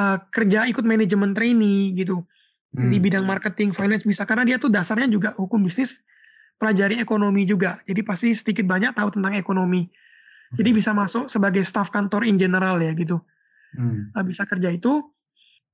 [0.00, 2.24] uh, kerja ikut manajemen trainee gitu.
[2.72, 2.88] Hmm.
[2.90, 6.00] Di bidang marketing, finance bisa karena dia tuh dasarnya juga hukum bisnis,
[6.56, 7.78] pelajari ekonomi juga.
[7.84, 9.86] Jadi pasti sedikit banyak tahu tentang ekonomi.
[10.54, 13.20] Jadi bisa masuk sebagai staff kantor in general ya gitu.
[13.74, 14.10] Hmm.
[14.24, 15.02] Bisa kerja itu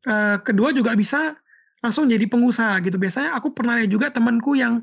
[0.08, 1.36] uh, kedua juga bisa
[1.84, 2.96] langsung jadi pengusaha gitu.
[2.96, 4.82] Biasanya aku pernah lihat juga temanku yang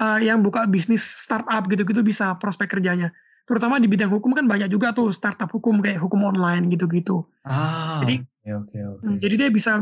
[0.00, 3.12] uh, yang buka bisnis startup gitu-gitu bisa prospek kerjanya.
[3.44, 7.26] Terutama di bidang hukum kan banyak juga tuh startup hukum kayak hukum online gitu-gitu.
[7.44, 9.06] Ah, jadi okay, okay, okay.
[9.20, 9.72] jadi dia bisa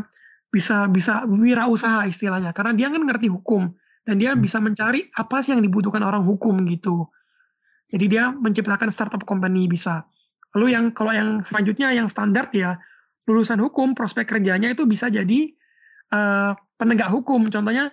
[0.49, 3.69] bisa bisa wirausaha istilahnya karena dia kan ngerti hukum
[4.09, 4.41] dan dia hmm.
[4.41, 7.13] bisa mencari apa sih yang dibutuhkan orang hukum gitu.
[7.93, 10.05] Jadi dia menciptakan startup company bisa.
[10.57, 12.81] Lalu yang kalau yang selanjutnya yang standar ya
[13.29, 15.53] lulusan hukum prospek kerjanya itu bisa jadi
[16.17, 17.93] uh, penegak hukum contohnya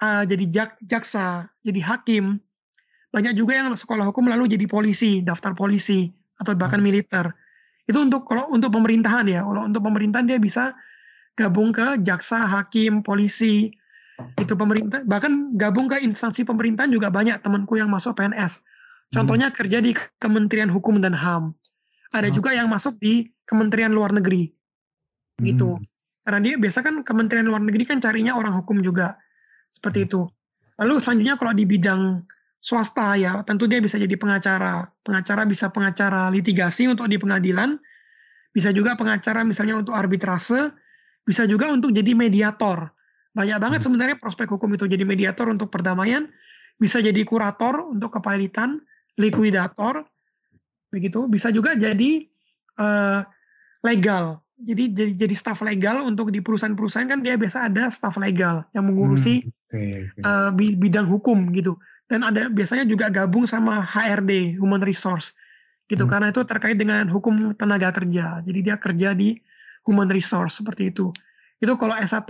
[0.00, 2.40] uh, jadi jak, jaksa jadi hakim
[3.14, 6.10] banyak juga yang sekolah hukum lalu jadi polisi daftar polisi
[6.42, 6.86] atau bahkan hmm.
[6.90, 7.30] militer
[7.84, 10.74] itu untuk kalau untuk pemerintahan ya kalau untuk pemerintahan dia bisa
[11.38, 13.70] gabung ke jaksa hakim polisi
[14.38, 18.58] itu pemerintah bahkan gabung ke instansi pemerintahan juga banyak temanku yang masuk PNS
[19.14, 19.56] contohnya hmm.
[19.58, 21.54] kerja di Kementerian Hukum dan HAM
[22.14, 22.34] ada hmm.
[22.34, 24.54] juga yang masuk di Kementerian Luar Negeri
[25.42, 25.78] gitu.
[25.78, 25.84] Hmm.
[26.24, 29.18] Karena dia biasa kan Kementerian Luar Negeri kan carinya orang hukum juga.
[29.74, 30.22] Seperti itu.
[30.78, 32.22] Lalu selanjutnya kalau di bidang
[32.62, 34.86] swasta ya, tentu dia bisa jadi pengacara.
[35.02, 37.74] Pengacara bisa pengacara litigasi untuk di pengadilan,
[38.54, 40.70] bisa juga pengacara misalnya untuk arbitrase,
[41.26, 42.94] bisa juga untuk jadi mediator.
[43.34, 43.86] Banyak banget hmm.
[43.90, 46.30] sebenarnya prospek hukum itu jadi mediator untuk perdamaian,
[46.78, 48.78] bisa jadi kurator untuk kepailitan,
[49.18, 50.06] likuidator,
[50.94, 51.26] begitu.
[51.26, 52.30] Bisa juga jadi
[52.78, 53.26] uh,
[53.82, 58.62] legal jadi jadi jadi staf legal untuk di perusahaan-perusahaan kan dia biasa ada staf legal
[58.70, 60.22] yang mengurusi hmm, okay, okay.
[60.22, 61.74] Uh, bidang hukum gitu
[62.06, 65.34] dan ada biasanya juga gabung sama HRD human resource
[65.90, 66.10] gitu hmm.
[66.10, 69.34] karena itu terkait dengan hukum tenaga kerja jadi dia kerja di
[69.84, 71.10] human resource seperti itu
[71.58, 72.28] itu kalau S1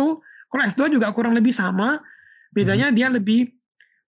[0.49, 2.01] kalau S2 juga kurang lebih sama
[2.57, 2.97] bedanya hmm.
[2.97, 3.53] dia lebih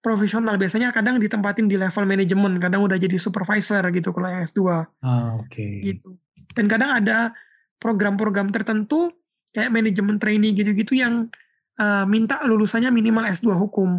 [0.01, 5.37] profesional biasanya kadang ditempatin di level manajemen kadang udah jadi supervisor gitu kalau S2 ah,
[5.37, 5.83] oke okay.
[5.83, 6.15] gitu
[6.55, 7.35] dan kadang ada
[7.79, 9.13] program-program tertentu
[9.53, 11.33] kayak manajemen trainee gitu-gitu yang
[11.81, 13.97] uh, minta lulusannya minimal S2 hukum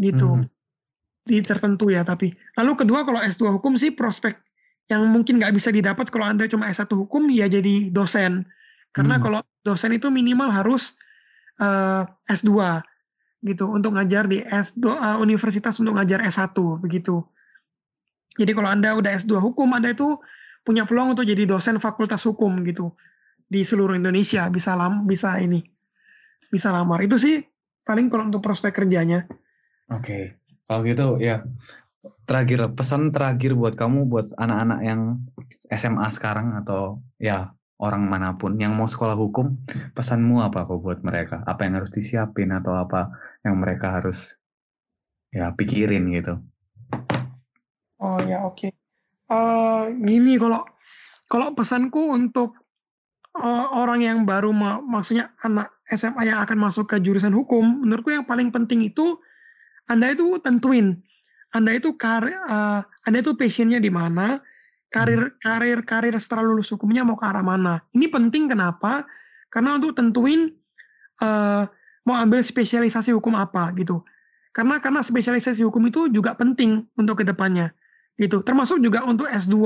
[0.00, 0.40] gitu.
[0.40, 0.46] Hmm.
[1.24, 2.36] Di tertentu ya tapi.
[2.60, 4.36] Lalu kedua kalau S2 hukum sih prospek
[4.92, 8.44] yang mungkin nggak bisa didapat kalau Anda cuma S1 hukum ya jadi dosen.
[8.92, 9.22] Karena hmm.
[9.24, 10.94] kalau dosen itu minimal harus
[11.58, 12.84] uh, eh, S2
[13.44, 17.24] gitu untuk ngajar di S2 uh, eh, universitas untuk ngajar S1 begitu.
[18.36, 20.20] Jadi kalau Anda udah S2 hukum Anda itu
[20.64, 22.96] punya peluang untuk jadi dosen fakultas hukum gitu
[23.44, 25.60] di seluruh Indonesia bisa lam bisa ini
[26.48, 27.04] bisa lamar.
[27.04, 27.44] Itu sih
[27.84, 29.28] paling kalau untuk prospek kerjanya.
[29.92, 30.22] Oke okay.
[30.64, 31.44] kalau gitu ya
[32.24, 35.20] terakhir pesan terakhir buat kamu buat anak-anak yang
[35.68, 39.60] SMA sekarang atau ya orang mana pun yang mau sekolah hukum
[39.92, 41.44] pesanmu apa kok buat mereka?
[41.44, 43.12] Apa yang harus disiapin atau apa
[43.44, 44.40] yang mereka harus
[45.28, 46.40] ya pikirin gitu?
[48.00, 48.64] Oh ya oke.
[48.64, 48.83] okay
[49.30, 50.64] uh, gini kalau
[51.28, 52.56] kalau pesanku untuk
[53.38, 58.12] uh, orang yang baru ma maksudnya anak SMA yang akan masuk ke jurusan hukum, menurutku
[58.12, 59.20] yang paling penting itu
[59.84, 61.00] Anda itu tentuin
[61.52, 64.40] Anda itu kar uh, Anda itu passionnya di mana,
[64.90, 65.36] karir hmm.
[65.44, 67.84] karir karir setelah lulus hukumnya mau ke arah mana.
[67.92, 69.04] Ini penting kenapa?
[69.52, 70.50] Karena untuk tentuin
[71.22, 71.68] uh,
[72.04, 74.02] mau ambil spesialisasi hukum apa gitu.
[74.54, 77.74] Karena karena spesialisasi hukum itu juga penting untuk ke depannya
[78.20, 78.42] gitu.
[78.42, 79.56] Termasuk juga untuk S2.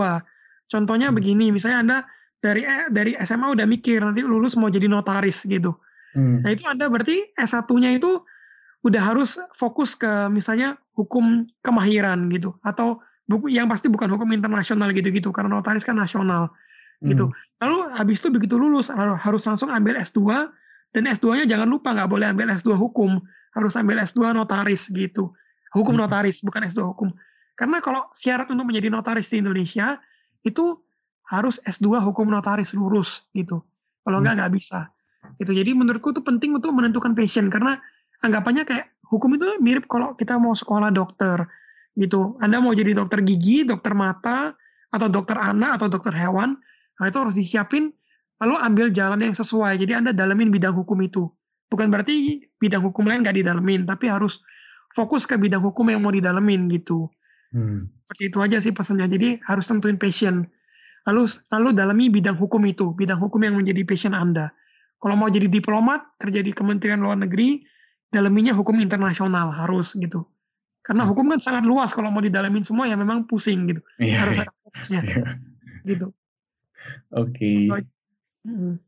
[0.68, 1.16] Contohnya hmm.
[1.16, 1.98] begini, misalnya Anda
[2.38, 5.74] dari eh, dari SMA udah mikir nanti lulus mau jadi notaris gitu.
[6.14, 6.40] Hmm.
[6.44, 8.22] Nah, itu Anda berarti S1-nya itu
[8.86, 14.94] udah harus fokus ke misalnya hukum kemahiran gitu atau buku yang pasti bukan hukum internasional
[14.94, 16.54] gitu-gitu karena notaris kan nasional
[17.02, 17.30] gitu.
[17.30, 17.62] Hmm.
[17.62, 20.50] Lalu habis itu begitu lulus harus langsung ambil S2
[20.96, 23.20] dan S2-nya jangan lupa nggak boleh ambil S2 hukum,
[23.54, 25.30] harus ambil S2 notaris gitu.
[25.76, 26.02] Hukum hmm.
[26.06, 27.12] notaris bukan S2 hukum.
[27.58, 29.98] Karena kalau syarat untuk menjadi notaris di Indonesia
[30.46, 30.78] itu
[31.26, 33.60] harus S2 hukum notaris lurus gitu.
[34.06, 34.40] Kalau enggak hmm.
[34.46, 34.80] nggak bisa.
[35.42, 35.52] Gitu.
[35.52, 37.82] Jadi menurutku itu penting untuk menentukan passion karena
[38.22, 41.44] anggapannya kayak hukum itu mirip kalau kita mau sekolah dokter
[41.98, 42.38] gitu.
[42.38, 44.54] Anda mau jadi dokter gigi, dokter mata,
[44.88, 46.56] atau dokter anak atau dokter hewan,
[46.96, 47.92] nah itu harus disiapin
[48.40, 49.76] lalu ambil jalan yang sesuai.
[49.76, 51.28] Jadi Anda dalemin bidang hukum itu.
[51.68, 54.40] Bukan berarti bidang hukum lain nggak didalemin, tapi harus
[54.96, 57.12] fokus ke bidang hukum yang mau didalemin gitu.
[57.52, 57.88] Hmm.
[58.04, 59.08] Seperti itu aja sih pesannya.
[59.08, 60.44] Jadi harus tentuin passion.
[61.08, 64.52] Lalu lalu dalami bidang hukum itu, bidang hukum yang menjadi passion Anda.
[64.98, 67.62] Kalau mau jadi diplomat, kerja di Kementerian Luar Negeri,
[68.10, 70.26] dalaminya hukum internasional harus gitu.
[70.82, 71.10] Karena hmm.
[71.12, 73.80] hukum kan sangat luas kalau mau didalamin semua ya memang pusing gitu.
[74.00, 75.00] Yeah, harus ada fokusnya.
[75.04, 75.32] Yeah.
[75.86, 76.06] Gitu.
[77.14, 77.68] Oke.
[77.68, 77.84] Okay.
[78.44, 78.80] Hmm.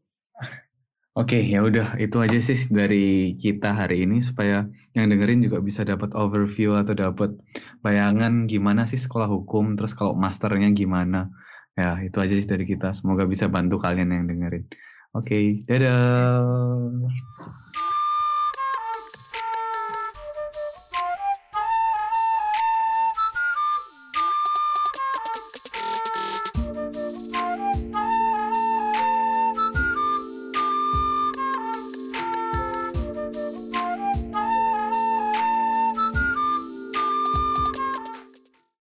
[1.18, 5.82] Oke, ya udah itu aja sih dari kita hari ini supaya yang dengerin juga bisa
[5.82, 7.34] dapat overview atau dapat
[7.82, 11.26] bayangan gimana sih sekolah hukum, terus kalau masternya gimana.
[11.74, 12.94] Ya, itu aja sih dari kita.
[12.94, 14.64] Semoga bisa bantu kalian yang dengerin.
[15.10, 16.78] Oke, dadah.